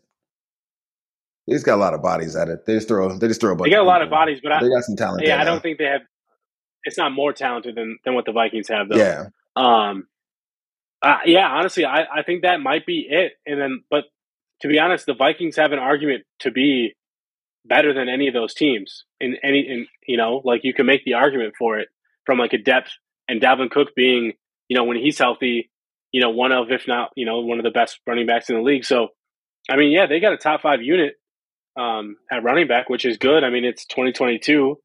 [1.46, 2.66] He's got a lot of bodies at it.
[2.66, 3.18] They just throw.
[3.18, 3.70] They just throw a bunch.
[3.70, 5.26] They got a lot of bodies, but they I, got some talent.
[5.26, 6.02] Yeah, I don't think they have.
[6.84, 8.98] It's not more talented than than what the Vikings have, though.
[8.98, 9.28] Yeah.
[9.56, 10.08] Um.
[11.02, 13.34] Uh, yeah, honestly, I I think that might be it.
[13.46, 14.06] And then, but
[14.62, 16.96] to be honest, the Vikings have an argument to be
[17.66, 21.04] better than any of those teams in any in you know like you can make
[21.04, 21.90] the argument for it
[22.26, 22.92] from like a depth
[23.28, 24.34] and Dalvin Cook being
[24.68, 25.70] you know when he's healthy
[26.12, 28.56] you know one of if not you know one of the best running backs in
[28.56, 28.86] the league.
[28.86, 29.10] So
[29.70, 31.16] I mean yeah they got a top five unit
[31.78, 33.44] um, at running back which is good.
[33.44, 34.78] I mean it's 2022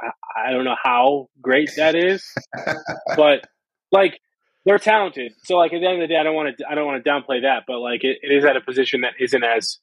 [0.00, 2.24] I, I don't know how great that is
[3.16, 3.44] but
[3.92, 4.18] like
[4.64, 5.32] they're talented.
[5.44, 7.02] So like at the end of the day I don't want to I don't want
[7.04, 9.78] to downplay that but like it, it is at a position that isn't as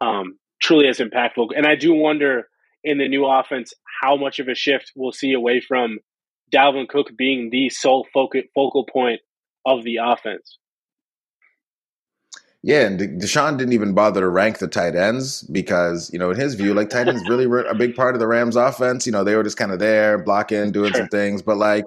[0.00, 1.48] um, truly as impactful.
[1.56, 2.48] And I do wonder
[2.82, 5.98] in the new offense how much of a shift we'll see away from
[6.52, 9.20] Dalvin Cook being the sole focal focal point
[9.66, 10.58] of the offense.
[12.62, 16.38] Yeah, and Deshaun didn't even bother to rank the tight ends because, you know, in
[16.38, 19.06] his view, like tight ends really were a big part of the Rams offense.
[19.06, 21.00] You know, they were just kind of there, blocking, doing sure.
[21.00, 21.40] some things.
[21.40, 21.86] But like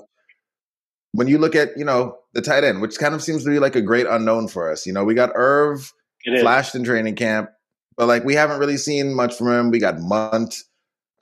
[1.11, 3.59] when you look at, you know, the tight end, which kind of seems to be
[3.59, 4.85] like a great unknown for us.
[4.85, 5.93] You know, we got Irv
[6.41, 7.49] flashed in training camp,
[7.95, 9.71] but like we haven't really seen much from him.
[9.71, 10.63] We got Mundt.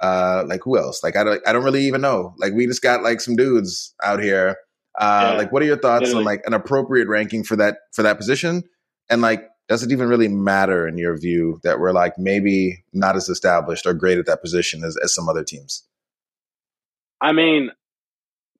[0.01, 1.03] Uh, like who else?
[1.03, 2.33] Like I don't, I don't really even know.
[2.37, 4.57] Like we just got like some dudes out here.
[4.99, 6.21] Uh, yeah, like what are your thoughts literally.
[6.21, 8.63] on like an appropriate ranking for that for that position?
[9.09, 13.15] And like, does it even really matter in your view that we're like maybe not
[13.15, 15.83] as established or great at that position as, as some other teams?
[17.21, 17.69] I mean,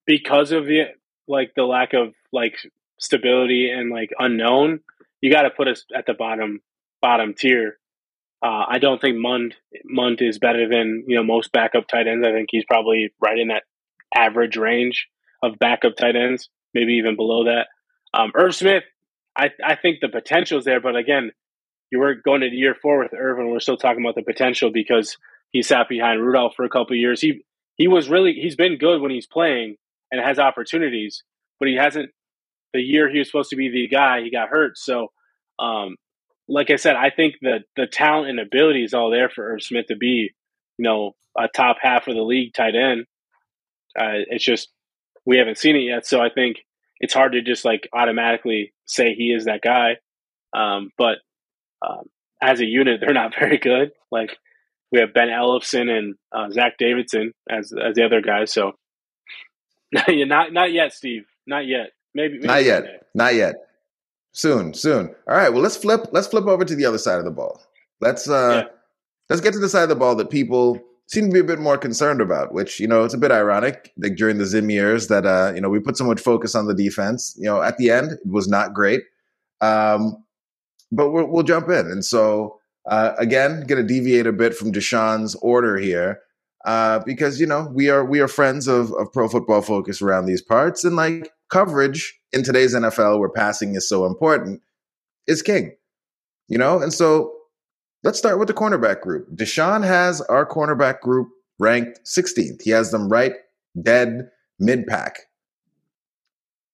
[0.05, 0.83] because of the
[1.27, 2.55] like the lack of like
[2.99, 4.81] stability and like unknown,
[5.21, 6.61] you got to put us at the bottom
[7.01, 7.77] bottom tier
[8.43, 12.25] uh, I don't think Mundt Mundt is better than you know most backup tight ends.
[12.25, 13.63] I think he's probably right in that
[14.15, 15.07] average range
[15.43, 17.67] of backup tight ends, maybe even below that.
[18.13, 18.83] Um, Irv Smith,
[19.37, 21.31] I I think the potential is there, but again,
[21.91, 24.71] you were going to year four with Irv, and We're still talking about the potential
[24.71, 25.17] because
[25.51, 27.21] he sat behind Rudolph for a couple years.
[27.21, 27.43] He
[27.75, 29.75] he was really he's been good when he's playing
[30.11, 31.23] and has opportunities,
[31.59, 32.09] but he hasn't.
[32.73, 34.77] The year he was supposed to be the guy, he got hurt.
[34.77, 35.11] So
[35.59, 35.97] um,
[36.51, 39.63] like I said, I think that the talent and ability is all there for Irv
[39.63, 40.31] Smith to be,
[40.77, 43.05] you know, a top half of the league tight end.
[43.97, 44.69] Uh, it's just
[45.25, 46.57] we haven't seen it yet, so I think
[46.99, 49.97] it's hard to just like automatically say he is that guy.
[50.53, 51.19] Um, but
[51.85, 52.03] um,
[52.41, 53.91] as a unit, they're not very good.
[54.11, 54.35] Like
[54.91, 58.51] we have Ben Ellefson and uh, Zach Davidson as as the other guys.
[58.51, 58.73] So
[60.07, 61.23] not not yet, Steve.
[61.47, 61.91] Not yet.
[62.13, 62.83] Maybe, maybe not yet.
[63.15, 63.55] Not yet.
[64.33, 65.07] Soon, soon.
[65.27, 65.49] All right.
[65.49, 66.07] Well, let's flip.
[66.11, 67.61] Let's flip over to the other side of the ball.
[67.99, 68.75] Let's uh, yeah.
[69.29, 71.59] let's get to the side of the ball that people seem to be a bit
[71.59, 72.53] more concerned about.
[72.53, 73.91] Which you know, it's a bit ironic.
[73.97, 76.67] Like during the Zim years, that uh, you know, we put so much focus on
[76.67, 77.35] the defense.
[77.37, 79.01] You know, at the end, it was not great.
[79.59, 80.23] Um,
[80.91, 84.71] but we'll, we'll jump in, and so uh, again, going to deviate a bit from
[84.71, 86.21] Deshaun's order here.
[86.63, 90.25] Uh, because you know we are we are friends of of Pro Football Focus around
[90.25, 94.61] these parts, and like coverage in today's NFL, where passing is so important,
[95.27, 95.75] is king.
[96.47, 97.31] You know, and so
[98.03, 99.29] let's start with the cornerback group.
[99.33, 102.61] Deshaun has our cornerback group ranked 16th.
[102.61, 103.33] He has them right
[103.81, 105.19] dead mid pack.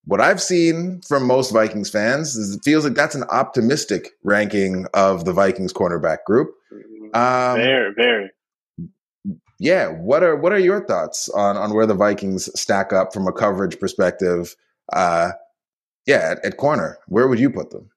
[0.05, 4.85] What I've seen from most Vikings fans is it feels like that's an optimistic ranking
[4.93, 6.55] of the Vikings cornerback group.
[7.13, 8.29] Um, very, very.
[9.59, 13.27] Yeah, what are what are your thoughts on on where the Vikings stack up from
[13.27, 14.55] a coverage perspective
[14.93, 15.31] uh,
[16.05, 17.89] yeah, at, at corner, where would you put them?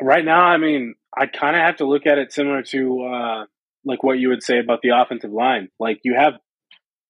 [0.00, 3.44] Right now, I mean, I kind of have to look at it similar to uh,
[3.84, 5.68] like what you would say about the offensive line.
[5.78, 6.34] Like you have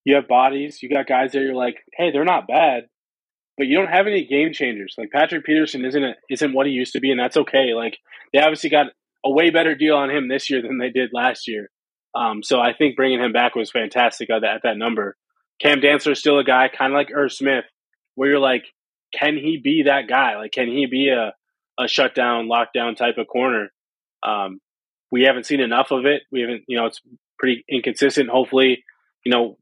[0.04, 2.84] you have bodies, you got guys that you're like, hey, they're not bad,
[3.56, 4.94] but you don't have any game changers.
[4.98, 7.72] Like Patrick Peterson isn't a, isn't what he used to be, and that's okay.
[7.74, 7.96] Like
[8.32, 8.86] they obviously got
[9.24, 11.70] a way better deal on him this year than they did last year.
[12.14, 15.16] Um, so I think bringing him back was fantastic at that, at that number.
[15.60, 17.64] Cam Dantzler is still a guy, kind of like Irv Smith,
[18.14, 18.64] where you're like,
[19.12, 20.36] can he be that guy?
[20.36, 21.32] Like, can he be a,
[21.82, 23.68] a shutdown, lockdown type of corner?
[24.26, 24.60] Um,
[25.10, 26.22] we haven't seen enough of it.
[26.32, 27.00] We haven't, you know, it's
[27.38, 28.30] pretty inconsistent.
[28.30, 28.84] Hopefully,
[29.24, 29.58] you know,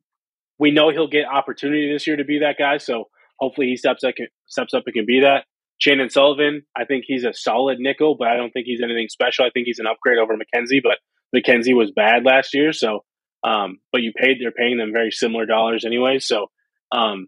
[0.58, 2.78] we know he'll get opportunity this year to be that guy.
[2.78, 4.14] So hopefully he steps up,
[4.46, 5.44] steps up and can be that.
[5.80, 9.44] Chandon Sullivan, I think he's a solid nickel, but I don't think he's anything special.
[9.44, 10.98] I think he's an upgrade over McKenzie, but
[11.34, 12.72] McKenzie was bad last year.
[12.72, 13.00] So,
[13.42, 16.20] um, but you paid, they're paying them very similar dollars anyway.
[16.20, 16.46] So,
[16.92, 17.26] um,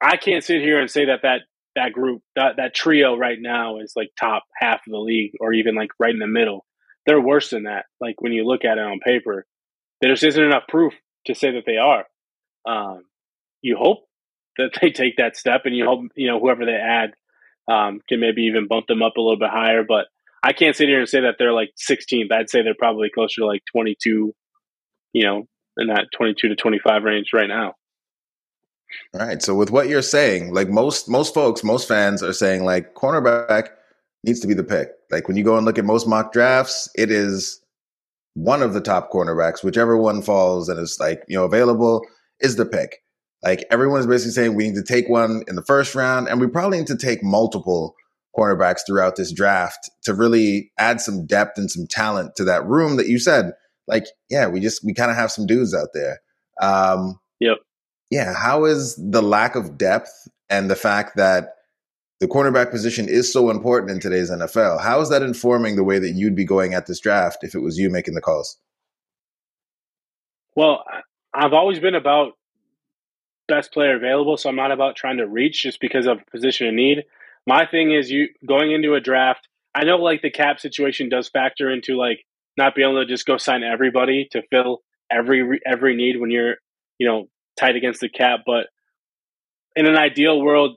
[0.00, 1.40] I can't sit here and say that that
[1.74, 5.52] that group, that that trio right now is like top half of the league, or
[5.52, 6.64] even like right in the middle.
[7.06, 7.84] They're worse than that.
[8.00, 9.46] Like when you look at it on paper,
[10.00, 10.94] there just isn't enough proof
[11.26, 12.04] to say that they are.
[12.68, 13.04] Um,
[13.62, 14.06] you hope
[14.58, 17.12] that they take that step, and you hope you know whoever they add
[17.72, 19.84] um, can maybe even bump them up a little bit higher.
[19.86, 20.06] But
[20.42, 22.32] I can't sit here and say that they're like 16th.
[22.32, 24.34] I'd say they're probably closer to like 22,
[25.12, 25.44] you know,
[25.76, 27.74] in that 22 to 25 range right now.
[29.14, 29.42] All right.
[29.42, 33.68] So with what you're saying, like most most folks, most fans are saying like cornerback
[34.24, 34.88] needs to be the pick.
[35.10, 37.60] Like when you go and look at most mock drafts, it is
[38.34, 42.02] one of the top cornerbacks, whichever one falls and is like, you know, available
[42.40, 42.98] is the pick.
[43.42, 46.46] Like everyone's basically saying we need to take one in the first round and we
[46.46, 47.94] probably need to take multiple
[48.36, 52.96] cornerbacks throughout this draft to really add some depth and some talent to that room
[52.96, 53.52] that you said.
[53.88, 56.18] Like, yeah, we just we kind of have some dudes out there.
[56.60, 57.58] Um, yep
[58.10, 61.54] yeah, how is the lack of depth and the fact that
[62.20, 64.80] the cornerback position is so important in today's NFL?
[64.80, 67.60] How is that informing the way that you'd be going at this draft if it
[67.60, 68.58] was you making the calls?
[70.54, 70.84] Well,
[71.34, 72.32] I've always been about
[73.48, 76.74] best player available, so I'm not about trying to reach just because of position of
[76.74, 77.04] need.
[77.46, 79.48] My thing is you going into a draft.
[79.74, 82.24] I know like the cap situation does factor into like
[82.56, 86.56] not being able to just go sign everybody to fill every every need when you're
[86.98, 88.40] you know tight against the cap.
[88.46, 88.66] But
[89.74, 90.76] in an ideal world,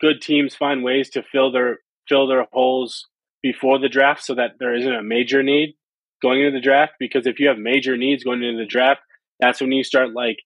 [0.00, 3.06] good teams find ways to fill their fill their holes
[3.42, 5.74] before the draft so that there isn't a major need
[6.20, 6.92] going into the draft.
[6.98, 9.00] Because if you have major needs going into the draft,
[9.40, 10.38] that's when you start like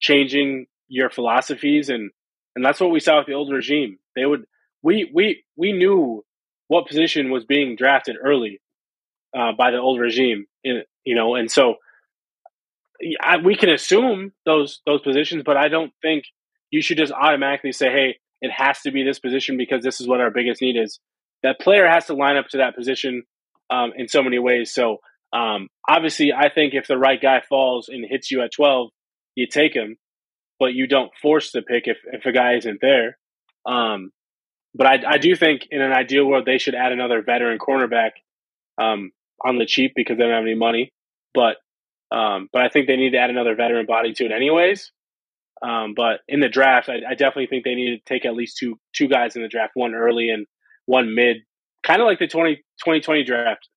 [0.00, 2.10] changing your philosophies and
[2.54, 3.98] and that's what we saw with the old regime.
[4.14, 4.44] They would
[4.82, 6.24] we we we knew
[6.68, 8.60] what position was being drafted early
[9.36, 11.74] uh, by the old regime, in, you know, and so
[13.20, 16.24] I, we can assume those those positions, but I don't think
[16.70, 20.08] you should just automatically say, "Hey, it has to be this position because this is
[20.08, 21.00] what our biggest need is."
[21.42, 23.24] That player has to line up to that position
[23.70, 24.72] um, in so many ways.
[24.72, 24.98] So
[25.32, 28.90] um, obviously, I think if the right guy falls and hits you at twelve,
[29.34, 29.96] you take him,
[30.58, 33.18] but you don't force the pick if if a guy isn't there.
[33.66, 34.10] Um,
[34.74, 38.10] but I, I do think in an ideal world they should add another veteran cornerback
[38.80, 39.10] um,
[39.44, 40.92] on the cheap because they don't have any money.
[41.32, 41.56] But
[42.10, 44.92] um, but I think they need to add another veteran body to it, anyways.
[45.62, 48.58] Um, but in the draft, I, I, definitely think they need to take at least
[48.58, 50.46] two two guys in the draft, one early and
[50.84, 51.38] one mid,
[51.82, 53.68] kind of like the 20, 2020 draft.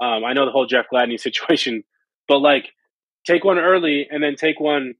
[0.00, 1.82] Um, I know the whole Jeff Gladney situation,
[2.28, 2.68] but like
[3.26, 4.94] take one early and then take one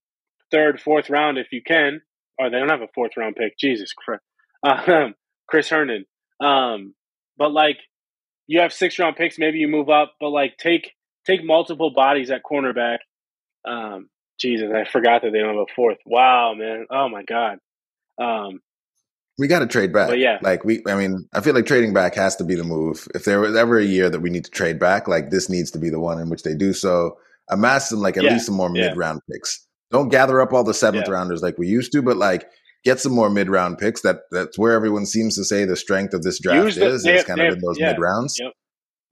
[0.51, 2.03] third, fourth round if you can.
[2.39, 3.57] Or they don't have a fourth round pick.
[3.59, 4.23] Jesus Christ,
[4.63, 5.09] uh,
[5.49, 6.05] Chris Herndon.
[6.39, 6.95] Um,
[7.39, 7.79] but like
[8.47, 10.93] you have six round picks, maybe you move up, but like take
[11.27, 12.99] take multiple bodies at cornerback.
[13.67, 14.09] Um,
[14.39, 15.99] Jesus, I forgot that they don't have a fourth.
[16.07, 16.87] Wow, man.
[16.91, 17.59] Oh my God.
[18.21, 18.61] Um,
[19.39, 20.09] we got to trade back.
[20.09, 22.65] But yeah, like we, I mean, I feel like trading back has to be the
[22.65, 23.07] move.
[23.15, 25.71] If there was ever a year that we need to trade back, like this needs
[25.73, 27.19] to be the one in which they do so.
[27.51, 28.89] Amass some like at yeah, least some more yeah.
[28.89, 29.67] mid round picks.
[29.91, 31.13] Don't gather up all the seventh Yeah.
[31.15, 32.49] rounders like we used to, but like
[32.83, 34.01] get some more mid round picks.
[34.03, 37.03] That that's where everyone seems to say the strength of this draft the- is.
[37.05, 37.93] they have- kind they of in those yeah.
[37.93, 38.39] mid rounds.
[38.41, 38.53] Yep.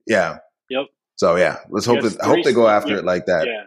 [0.07, 0.37] Yeah.
[0.69, 0.85] Yep.
[1.17, 3.45] So yeah, let's hope that I hope they go after yeah, it like that.
[3.47, 3.63] Yeah.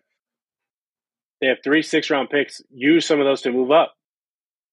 [1.40, 2.61] They have three six round picks.
[2.70, 3.94] Use some of those to move up.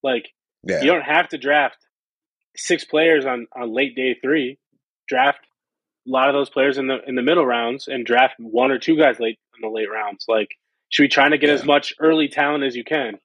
[0.02, 0.28] Like
[0.64, 0.80] Yeah.
[0.82, 1.78] you don't have to draft
[2.56, 4.58] six players on, on late day three.
[5.08, 5.38] Draft
[6.06, 8.78] a lot of those players in the in the middle rounds and draft one or
[8.78, 10.24] two guys late in the late rounds.
[10.28, 10.48] Like
[10.88, 11.54] should be trying to get Yeah.
[11.54, 13.18] as much early talent as you can.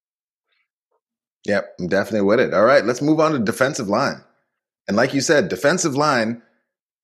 [1.46, 2.54] Yep, I'm definitely with it.
[2.54, 4.24] All right, let's move on to defensive line.
[4.88, 6.42] And like you said, defensive line,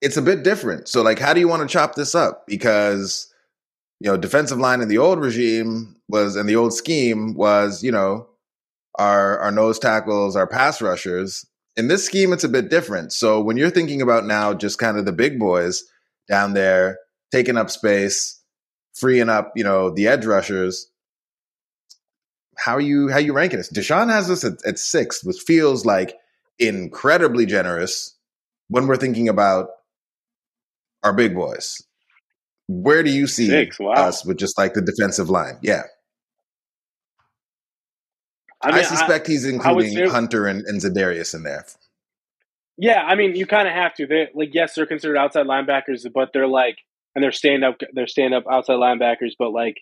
[0.02, 0.88] it's a bit different.
[0.88, 2.46] So, like, how do you want to chop this up?
[2.48, 3.34] Because,
[4.00, 7.92] you know, defensive line in the old regime was, and the old scheme was, you
[7.92, 8.28] know,
[8.96, 11.46] our our nose tackles, our pass rushers.
[11.76, 13.14] In this scheme, it's a bit different.
[13.14, 15.84] So when you're thinking about now just kind of the big boys
[16.28, 16.98] down there
[17.32, 18.42] taking up space,
[18.96, 20.90] freeing up, you know, the edge rushers,
[22.58, 23.72] how are you how you ranking this?
[23.72, 26.16] Deshaun has us at, at sixth, which feels like
[26.58, 28.16] incredibly generous
[28.70, 29.70] when we're thinking about
[31.04, 31.82] our big boys.
[32.68, 33.94] Where do you see Six, wow.
[33.94, 35.58] us with just like the defensive line?
[35.62, 35.84] Yeah,
[38.62, 41.66] I, mean, suspect he's including say- Hunter and, and Za'Darius in there.
[42.78, 44.06] Yeah, I mean, you kind of have to.
[44.06, 46.78] They like, yes, they're considered outside linebackers, but they're like,
[47.16, 49.78] and they're stand up, they're stand up outside linebackers, but like,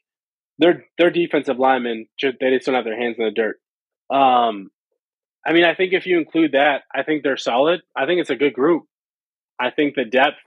[0.60, 2.08] they're they're defensive linemen.
[2.18, 3.60] Just they just don't have their hands in the dirt.
[4.10, 4.70] Um,
[5.46, 7.82] I mean, I think if you include that, I think they're solid.
[7.96, 8.84] I think it's a good group.
[9.60, 10.38] I think the depth.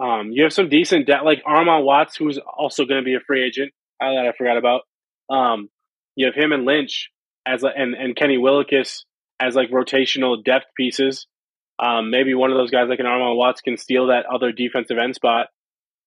[0.00, 3.20] Um, you have some decent depth, like Armon Watts, who's also going to be a
[3.20, 3.72] free agent.
[4.02, 4.82] uh, That I forgot about.
[5.28, 5.68] Um,
[6.16, 7.10] you have him and Lynch
[7.46, 9.04] as and and Kenny Willekes
[9.40, 11.26] as like rotational depth pieces.
[11.78, 14.98] Um, maybe one of those guys like an Armon Watts can steal that other defensive
[14.98, 15.46] end spot.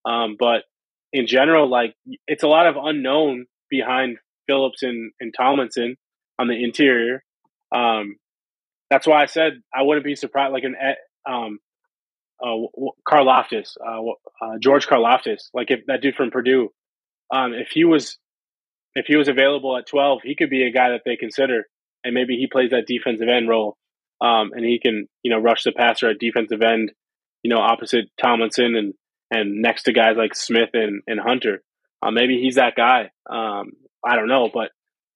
[0.05, 0.63] Um, but
[1.11, 1.95] in general, like
[2.27, 4.17] it's a lot of unknown behind
[4.47, 5.95] Phillips and, and Tomlinson
[6.37, 7.23] on the interior.
[7.73, 8.17] Um,
[8.89, 10.53] that's why I said I wouldn't be surprised.
[10.53, 10.75] Like an
[11.27, 11.59] um,
[12.41, 12.55] uh,
[13.07, 14.01] Karlaftis, uh,
[14.41, 16.69] uh, George Karlaftis, like if that dude from Purdue,
[17.33, 18.17] um, if he was
[18.95, 21.65] if he was available at twelve, he could be a guy that they consider,
[22.03, 23.77] and maybe he plays that defensive end role,
[24.21, 26.91] um, and he can you know rush the passer at defensive end,
[27.43, 28.93] you know opposite Tomlinson and
[29.31, 31.63] and next to guys like Smith and and Hunter.
[32.01, 33.11] Uh, maybe he's that guy.
[33.29, 33.71] Um,
[34.05, 34.71] I don't know, but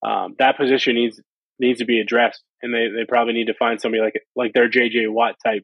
[0.07, 1.22] um, that position needs
[1.59, 4.70] needs to be addressed, and they, they probably need to find somebody like like their
[4.70, 5.63] JJ Watt type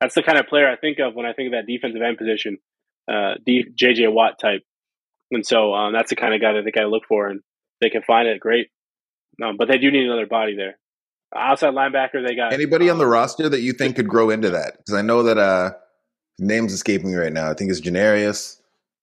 [0.00, 2.18] that's the kind of player I think of when I think of that defensive end
[2.18, 2.58] position,
[3.08, 4.62] uh, D, JJ Watt type.
[5.30, 7.40] And so um, that's the kind of guy that they got to look for, and
[7.80, 8.40] they can find it.
[8.40, 8.68] Great,
[9.42, 10.78] um, but they do need another body there.
[11.34, 14.50] Outside linebacker, they got anybody um, on the roster that you think could grow into
[14.50, 14.76] that?
[14.76, 15.72] Because I know that uh,
[16.38, 17.50] name's escaping me right now.
[17.50, 18.60] I think it's Janarius,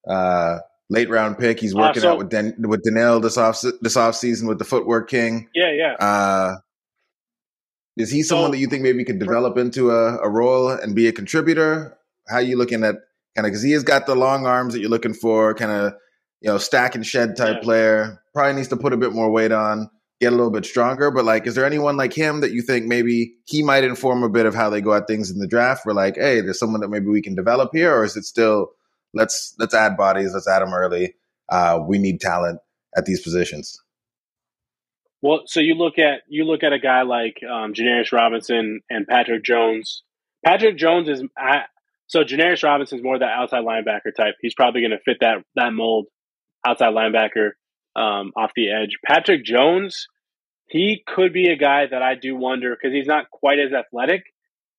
[0.07, 1.59] uh, late round pick.
[1.59, 4.59] He's working uh, so, out with Den- with Danielle this off this off season with
[4.59, 5.49] the Footwork King.
[5.53, 5.93] Yeah, yeah.
[5.99, 6.55] Uh,
[7.97, 10.95] is he someone so, that you think maybe could develop into a, a role and
[10.95, 11.97] be a contributor?
[12.27, 12.95] How are you looking at
[13.35, 15.93] kind of because he has got the long arms that you're looking for, kind of
[16.41, 17.63] you know stack and shed type yeah.
[17.63, 18.23] player.
[18.33, 19.89] Probably needs to put a bit more weight on,
[20.19, 21.11] get a little bit stronger.
[21.11, 24.29] But like, is there anyone like him that you think maybe he might inform a
[24.29, 25.85] bit of how they go at things in the draft?
[25.85, 28.71] We're like, hey, there's someone that maybe we can develop here, or is it still
[29.13, 31.15] let's let's add bodies, let's add them early.
[31.49, 32.59] Uh, we need talent
[32.95, 33.81] at these positions.
[35.21, 39.05] Well, so you look at you look at a guy like um, Janarius Robinson and
[39.07, 40.03] Patrick Jones.
[40.43, 41.23] Patrick Jones is
[42.07, 44.35] so Janarius Robinson is more that outside linebacker type.
[44.41, 46.07] He's probably going to fit that that mold,
[46.65, 47.51] outside linebacker
[47.95, 48.97] um, off the edge.
[49.05, 50.07] Patrick Jones,
[50.67, 54.23] he could be a guy that I do wonder because he's not quite as athletic.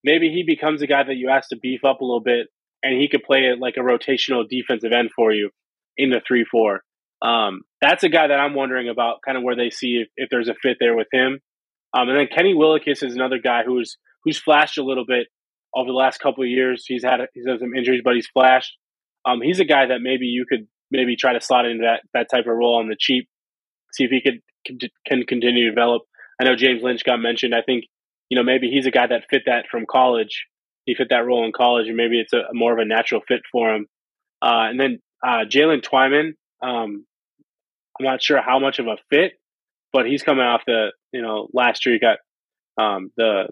[0.03, 2.49] Maybe he becomes a guy that you ask to beef up a little bit,
[2.82, 5.51] and he could play it like a rotational defensive end for you
[5.97, 6.82] in the three four.
[7.23, 10.29] Um, that's a guy that I'm wondering about, kind of where they see if, if
[10.31, 11.41] there's a fit there with him.
[11.95, 15.29] Um, and then Kenny Willekes is another guy who's who's flashed a little bit
[15.75, 16.85] over the last couple of years.
[16.87, 18.77] He's had he's had some injuries, but he's flashed.
[19.25, 22.29] Um, he's a guy that maybe you could maybe try to slot into that that
[22.31, 23.29] type of role on the cheap,
[23.93, 26.03] see if he could can, can continue to develop.
[26.41, 27.55] I know James Lynch got mentioned.
[27.55, 27.85] I think
[28.29, 30.47] you know maybe he's a guy that fit that from college.
[30.87, 33.43] He fit that role in college, and maybe it's a more of a natural fit
[33.53, 33.87] for him.
[34.41, 37.07] Uh, and then uh, Jalen Twyman, um,
[38.03, 39.32] I'm not sure how much of a fit,
[39.92, 42.18] but he's coming off the you know last year he got
[42.82, 43.48] um, the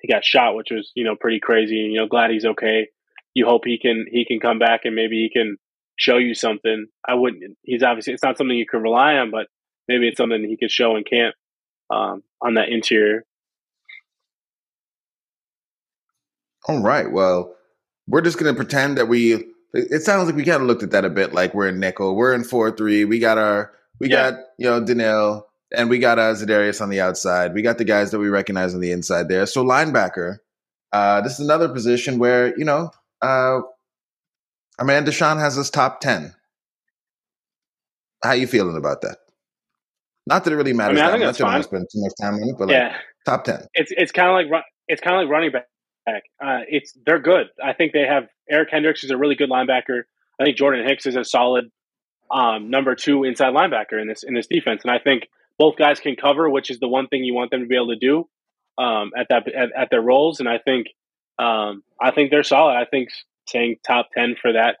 [0.00, 1.82] he got shot, which was you know pretty crazy.
[1.84, 2.88] And, you know, glad he's okay.
[3.34, 5.56] You hope he can he can come back and maybe he can
[5.96, 6.86] show you something.
[7.08, 7.56] I wouldn't.
[7.62, 9.46] He's obviously it's not something you can rely on, but
[9.88, 11.34] maybe it's something he could show in camp
[11.90, 13.24] um, on that interior.
[16.66, 17.10] All right.
[17.10, 17.54] Well,
[18.06, 19.44] we're just going to pretend that we.
[19.74, 21.32] It sounds like we kind of looked at that a bit.
[21.32, 23.04] Like we're in nickel, we're in four three.
[23.06, 23.72] We got our
[24.02, 24.32] we yeah.
[24.32, 27.54] got you know Danielle, and we got uh, Za'Darius on the outside.
[27.54, 29.46] We got the guys that we recognize on the inside there.
[29.46, 30.38] So linebacker,
[30.92, 32.90] uh, this is another position where you know,
[33.22, 33.60] uh,
[34.82, 36.34] man Deshaun has us top ten.
[38.24, 39.18] How you feeling about that?
[40.26, 41.00] Not that it really matters.
[41.00, 42.96] I, mean, I think I'm not spend too much time on it, but like yeah.
[43.24, 43.64] top ten.
[43.74, 45.66] It's it's kind of like it's kind of like running back.
[46.08, 47.46] Uh, it's they're good.
[47.64, 50.02] I think they have Eric Kendricks is a really good linebacker.
[50.40, 51.66] I think Jordan Hicks is a solid
[52.32, 54.82] um, number two inside linebacker in this in this defense.
[54.82, 55.28] And I think
[55.58, 57.88] both guys can cover, which is the one thing you want them to be able
[57.88, 58.28] to do
[58.82, 60.40] um, at that at, at, their roles.
[60.40, 60.88] And I think
[61.38, 62.74] um, I think they're solid.
[62.74, 63.10] I think
[63.46, 64.76] saying top ten for that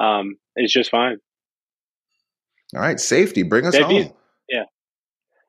[0.00, 1.18] um, is just fine.
[2.74, 4.12] All right, safety, bring us home.
[4.48, 4.64] Yeah,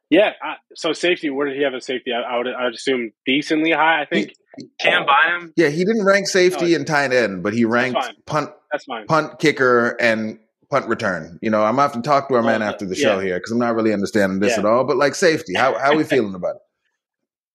[0.10, 0.32] yeah.
[0.42, 2.12] I, so safety, where did he have a safety?
[2.12, 4.02] I, I, would I would assume decently high.
[4.02, 5.54] I think he, Cam Bynum.
[5.56, 9.06] Yeah, he didn't rank safety no, and tight end, but he ranked punt, That's fine.
[9.06, 10.40] punt, kicker, and
[10.74, 11.38] punt return.
[11.42, 13.26] You know, I'm gonna have to talk to our man after the show yeah.
[13.26, 14.60] here because I'm not really understanding this yeah.
[14.60, 14.84] at all.
[14.84, 16.62] But like safety, how how are we feeling about it?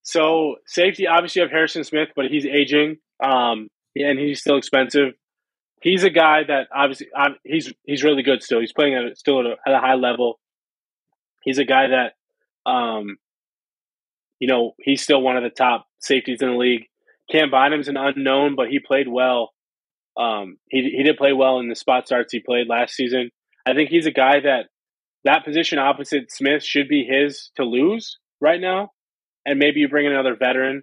[0.02, 5.14] So safety, obviously, you have Harrison Smith, but he's aging, um, and he's still expensive.
[5.82, 7.08] He's a guy that obviously
[7.44, 8.60] he's he's really good still.
[8.60, 10.38] He's playing at still at a, at a high level.
[11.42, 13.16] He's a guy that, um,
[14.38, 16.86] you know, he's still one of the top safeties in the league.
[17.30, 19.52] Cam Bynum's an unknown, but he played well
[20.18, 23.30] um, he he did play well in the spot starts he played last season.
[23.66, 24.66] I think he's a guy that
[25.24, 28.90] that position opposite Smith should be his to lose right now,
[29.46, 30.82] and maybe you bring in another veteran,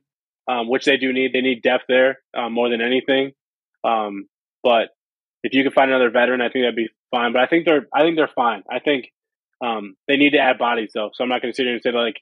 [0.50, 1.34] um, which they do need.
[1.34, 3.32] They need depth there um, more than anything.
[3.84, 4.28] Um,
[4.64, 4.90] but
[5.44, 7.34] if you can find another veteran, I think that'd be fine.
[7.34, 8.64] But I think they're I think they're fine.
[8.72, 9.12] I think
[9.64, 11.84] um, they need to add bodies though, so I'm not going to sit here and
[11.84, 12.22] say like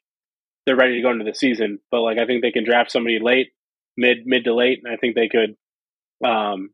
[0.65, 1.79] they're ready to go into the season.
[1.91, 3.51] But like I think they can draft somebody late,
[3.97, 5.55] mid mid to late, and I think they could
[6.27, 6.69] um,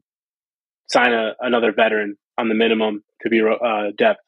[0.92, 4.22] sign a, another veteran on the minimum to be uh, depth.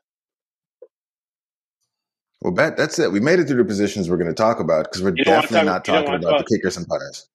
[2.42, 3.12] Well, bet that's it.
[3.12, 5.66] We made it through the positions we're going to talk about because we're definitely talk,
[5.66, 6.46] not talking about talk.
[6.48, 7.28] the kickers and punters.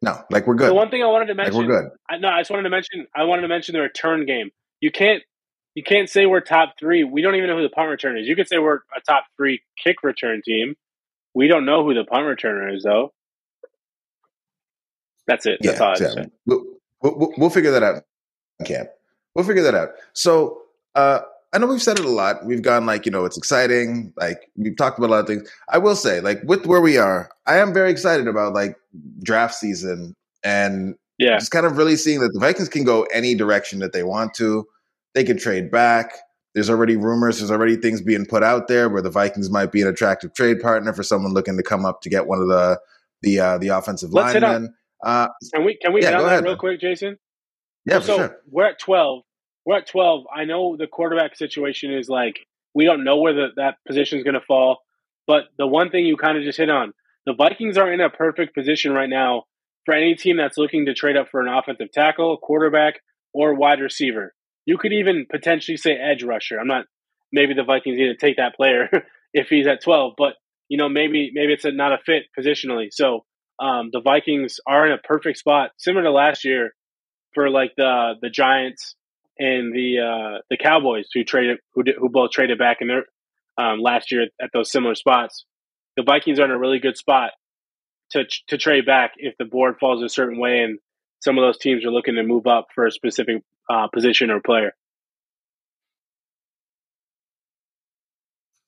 [0.00, 0.70] No, like we're good.
[0.70, 1.90] The one thing I wanted to mention, like we're good.
[2.08, 3.06] I, no, I just wanted to mention.
[3.14, 4.50] I wanted to mention the return game.
[4.80, 5.22] You can't,
[5.74, 7.04] you can't say we're top three.
[7.04, 8.26] We don't even know who the punt returner is.
[8.26, 10.74] You could say we're a top three kick return team.
[11.34, 13.12] We don't know who the punt returner is, though.
[15.26, 15.58] That's it.
[15.62, 16.30] That's yeah, exactly.
[16.46, 16.64] We'll,
[17.02, 18.02] we'll, we'll, figure that out.
[18.64, 18.88] Camp.
[19.34, 19.90] We'll figure that out.
[20.12, 20.62] So
[20.94, 21.20] uh,
[21.52, 22.44] I know we've said it a lot.
[22.44, 24.12] We've gone like, you know, it's exciting.
[24.16, 25.48] Like we've talked about a lot of things.
[25.68, 28.76] I will say, like with where we are, I am very excited about like
[29.22, 33.34] draft season and yeah, just kind of really seeing that the Vikings can go any
[33.34, 34.66] direction that they want to.
[35.14, 36.12] They can trade back.
[36.54, 37.38] There's already rumors.
[37.38, 40.60] There's already things being put out there where the Vikings might be an attractive trade
[40.60, 42.80] partner for someone looking to come up to get one of the
[43.22, 44.74] the uh, the offensive Let's linemen.
[45.04, 46.58] Uh, can we can we yeah, down that ahead, real man.
[46.58, 47.16] quick, Jason?
[47.84, 48.36] Yeah, so sure.
[48.50, 49.22] we're at twelve.
[49.66, 50.24] We're at twelve.
[50.34, 52.36] I know the quarterback situation is like
[52.74, 54.78] we don't know where the, that position is going to fall,
[55.26, 56.92] but the one thing you kind of just hit on,
[57.26, 59.44] the Vikings are in a perfect position right now
[59.84, 62.94] for any team that's looking to trade up for an offensive tackle, quarterback,
[63.32, 64.34] or wide receiver.
[64.66, 66.58] You could even potentially say edge rusher.
[66.58, 66.86] I'm not.
[67.32, 68.88] Maybe the Vikings need to take that player
[69.32, 70.34] if he's at 12, but
[70.68, 72.88] you know maybe maybe it's a, not a fit positionally.
[72.90, 73.24] So
[73.60, 76.72] um, the Vikings are in a perfect spot, similar to last year,
[77.34, 78.94] for like the the Giants
[79.38, 83.04] and the uh, the Cowboys who traded who did, who both traded back in their
[83.58, 85.44] um, last year at those similar spots.
[85.96, 87.32] The Vikings are in a really good spot
[88.10, 90.78] to to trade back if the board falls a certain way and
[91.20, 94.40] some of those teams are looking to move up for a specific uh, position or
[94.40, 94.74] player.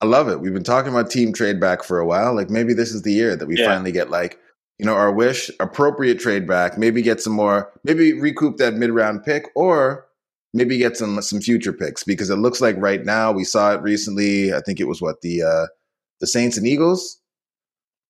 [0.00, 0.40] I love it.
[0.40, 2.34] We've been talking about team trade back for a while.
[2.34, 3.66] Like maybe this is the year that we yeah.
[3.66, 4.38] finally get like
[4.78, 8.90] you know, our wish, appropriate trade back, maybe get some more, maybe recoup that mid
[8.90, 10.06] round pick or
[10.52, 13.82] maybe get some some future picks because it looks like right now we saw it
[13.82, 14.52] recently.
[14.52, 15.66] I think it was what the uh
[16.20, 17.18] the Saints and Eagles,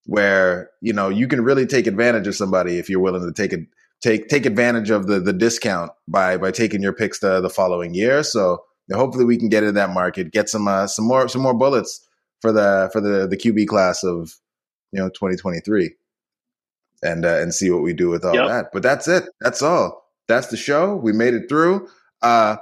[0.06, 3.52] where you know you can really take advantage of somebody if you're willing to take
[3.52, 3.66] it
[4.00, 7.94] take take advantage of the the discount by by taking your picks the the following
[7.94, 8.22] year.
[8.22, 11.54] So hopefully we can get in that market, get some uh, some more some more
[11.54, 12.06] bullets
[12.40, 14.34] for the for the the QB class of
[14.92, 15.94] you know 2023
[17.02, 18.48] and uh, and see what we do with all yep.
[18.48, 18.66] that.
[18.72, 19.24] But that's it.
[19.40, 20.04] That's all.
[20.28, 20.96] That's the show.
[20.96, 21.88] We made it through.
[22.22, 22.56] Uh,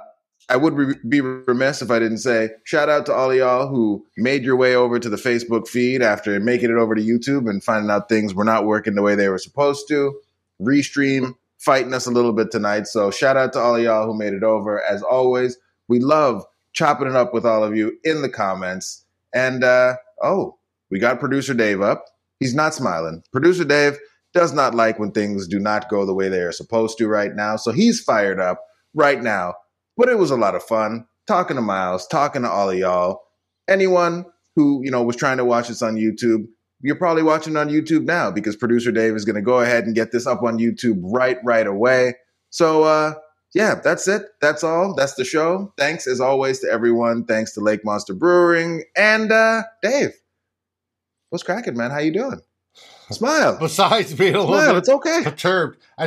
[0.47, 3.67] I would re- be remiss if I didn't say shout out to all of y'all
[3.67, 7.49] who made your way over to the Facebook feed after making it over to YouTube
[7.49, 10.13] and finding out things were not working the way they were supposed to.
[10.61, 12.85] Restream fighting us a little bit tonight.
[12.85, 14.83] So shout out to all of y'all who made it over.
[14.83, 15.57] As always,
[15.87, 19.03] we love chopping it up with all of you in the comments.
[19.33, 20.57] And uh, oh,
[20.91, 22.05] we got producer Dave up.
[22.39, 23.23] He's not smiling.
[23.31, 23.97] Producer Dave,
[24.35, 27.33] does not like when things do not go the way they are supposed to right
[27.33, 27.55] now.
[27.55, 28.61] So he's fired up
[28.93, 29.55] right now.
[29.97, 33.21] But it was a lot of fun talking to Miles, talking to all of y'all.
[33.67, 34.25] Anyone
[34.55, 36.45] who, you know, was trying to watch this on YouTube,
[36.81, 39.95] you're probably watching on YouTube now because producer Dave is going to go ahead and
[39.95, 42.15] get this up on YouTube right right away.
[42.49, 43.15] So uh
[43.53, 44.23] yeah, that's it.
[44.41, 44.93] That's all.
[44.95, 45.73] That's the show.
[45.77, 47.23] Thanks as always to everyone.
[47.23, 50.11] Thanks to Lake Monster Brewing and uh Dave.
[51.29, 51.91] What's cracking, man?
[51.91, 52.41] How you doing?
[53.11, 53.57] Smile.
[53.59, 55.21] Besides being a little Smile, bit it's okay.
[55.23, 56.05] perturbed, I,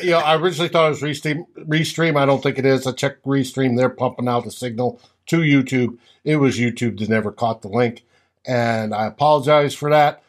[0.00, 1.46] you know, I originally thought it was restream.
[1.56, 2.86] Restream, I don't think it is.
[2.86, 5.98] I checked restream; they're pumping out the signal to YouTube.
[6.22, 8.04] It was YouTube that never caught the link,
[8.46, 10.22] and I apologize for that.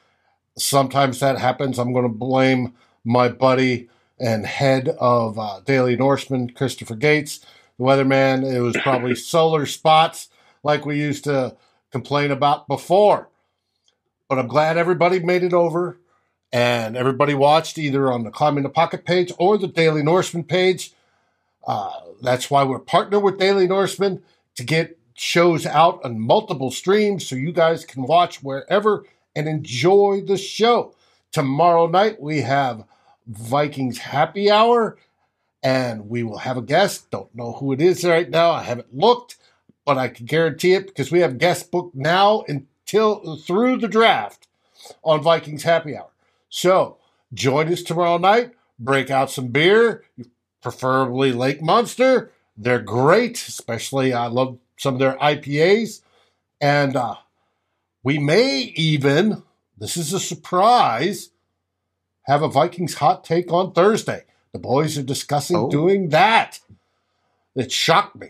[0.57, 1.77] Sometimes that happens.
[1.77, 3.89] I'm going to blame my buddy
[4.19, 7.39] and head of uh, Daily Norseman, Christopher Gates,
[7.77, 8.49] the weatherman.
[8.49, 10.29] It was probably solar spots
[10.63, 11.57] like we used to
[11.91, 13.29] complain about before.
[14.29, 15.99] But I'm glad everybody made it over
[16.55, 20.93] and everybody watched either on the Climbing the Pocket page or the Daily Norseman page.
[21.67, 21.91] Uh,
[22.21, 24.23] that's why we're partnered with Daily Norseman
[24.55, 29.03] to get shows out on multiple streams so you guys can watch wherever
[29.35, 30.95] and enjoy the show.
[31.33, 32.85] Tomorrow night we have
[33.27, 34.97] Vikings Happy Hour
[35.61, 37.11] and we will have a guest.
[37.11, 38.51] Don't know who it is right now.
[38.51, 39.35] I haven't looked,
[39.83, 44.47] but I can guarantee it because we have guest booked now until through the draft
[45.03, 46.11] on Vikings Happy Hour.
[46.49, 46.97] So
[47.33, 48.51] join us tomorrow night.
[48.77, 50.03] Break out some beer,
[50.61, 52.31] preferably Lake Monster.
[52.57, 56.01] They're great, especially I love some of their IPAs.
[56.59, 57.15] And uh,
[58.03, 59.43] we may even,
[59.77, 61.29] this is a surprise,
[62.23, 64.23] have a Vikings hot take on Thursday.
[64.51, 65.69] The boys are discussing oh.
[65.69, 66.59] doing that.
[67.55, 68.29] It shocked me.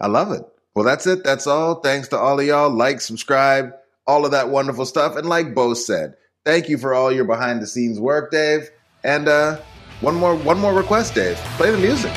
[0.00, 0.42] I love it.
[0.74, 1.24] Well, that's it.
[1.24, 1.76] That's all.
[1.76, 2.70] Thanks to all of y'all.
[2.70, 3.74] Like, subscribe,
[4.06, 5.16] all of that wonderful stuff.
[5.16, 8.70] And like Bo said, thank you for all your behind the scenes work, Dave.
[9.04, 9.60] And uh,
[10.00, 11.36] one more one more request, Dave.
[11.56, 12.12] Play the music.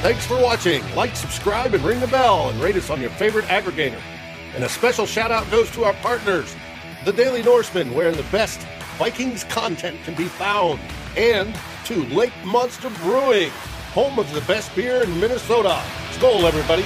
[0.00, 0.82] Thanks for watching.
[0.94, 4.00] Like, subscribe, and ring the bell, and rate us on your favorite aggregator.
[4.54, 6.54] And a special shout out goes to our partners,
[7.04, 8.60] the Daily Norseman, where the best
[8.96, 10.78] Vikings content can be found,
[11.16, 11.52] and
[11.86, 13.50] to Lake Monster Brewing,
[13.92, 15.82] home of the best beer in Minnesota.
[16.12, 16.84] Skol, everybody.